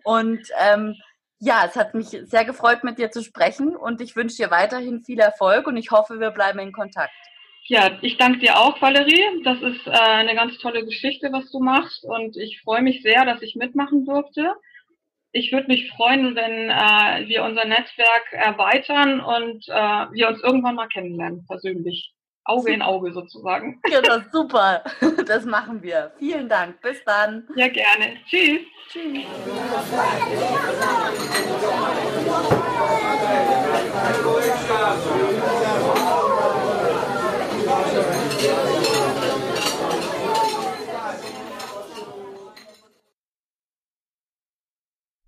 Und 0.03 0.41
ähm, 0.63 0.93
ja, 1.39 1.63
es 1.65 1.75
hat 1.75 1.95
mich 1.95 2.09
sehr 2.09 2.45
gefreut, 2.45 2.83
mit 2.83 2.99
dir 2.99 3.09
zu 3.09 3.23
sprechen 3.23 3.75
und 3.75 4.01
ich 4.01 4.15
wünsche 4.15 4.37
dir 4.37 4.51
weiterhin 4.51 5.03
viel 5.03 5.17
Erfolg 5.17 5.65
und 5.65 5.77
ich 5.77 5.89
hoffe, 5.89 6.19
wir 6.19 6.29
bleiben 6.29 6.59
in 6.59 6.71
Kontakt. 6.71 7.15
Ja, 7.63 7.89
ich 8.03 8.17
danke 8.17 8.37
dir 8.37 8.59
auch, 8.59 8.79
Valerie. 8.79 9.41
Das 9.43 9.59
ist 9.63 9.87
äh, 9.87 9.89
eine 9.89 10.35
ganz 10.35 10.59
tolle 10.59 10.85
Geschichte, 10.85 11.29
was 11.31 11.49
du 11.49 11.59
machst 11.59 12.03
und 12.03 12.37
ich 12.37 12.61
freue 12.61 12.83
mich 12.83 13.01
sehr, 13.01 13.25
dass 13.25 13.41
ich 13.41 13.55
mitmachen 13.55 14.05
durfte 14.05 14.53
ich 15.35 15.51
würde 15.51 15.67
mich 15.67 15.91
freuen, 15.91 16.33
wenn 16.35 16.69
äh, 16.69 17.27
wir 17.27 17.43
unser 17.43 17.65
Netzwerk 17.65 18.31
erweitern 18.31 19.19
und 19.19 19.67
äh, 19.67 20.05
wir 20.13 20.29
uns 20.29 20.41
irgendwann 20.41 20.75
mal 20.75 20.87
kennenlernen, 20.87 21.45
persönlich. 21.47 22.13
Auge 22.45 22.71
in 22.71 22.81
Auge 22.81 23.11
sozusagen. 23.11 23.81
Genau, 23.89 24.19
super. 24.31 24.83
Das 25.27 25.45
machen 25.45 25.81
wir. 25.83 26.13
Vielen 26.19 26.47
Dank. 26.47 26.79
Bis 26.81 27.03
dann. 27.03 27.47
Ja, 27.55 27.67
gerne. 27.67 28.17
Tschüss. 28.29 28.61
Tschüss. 28.87 29.25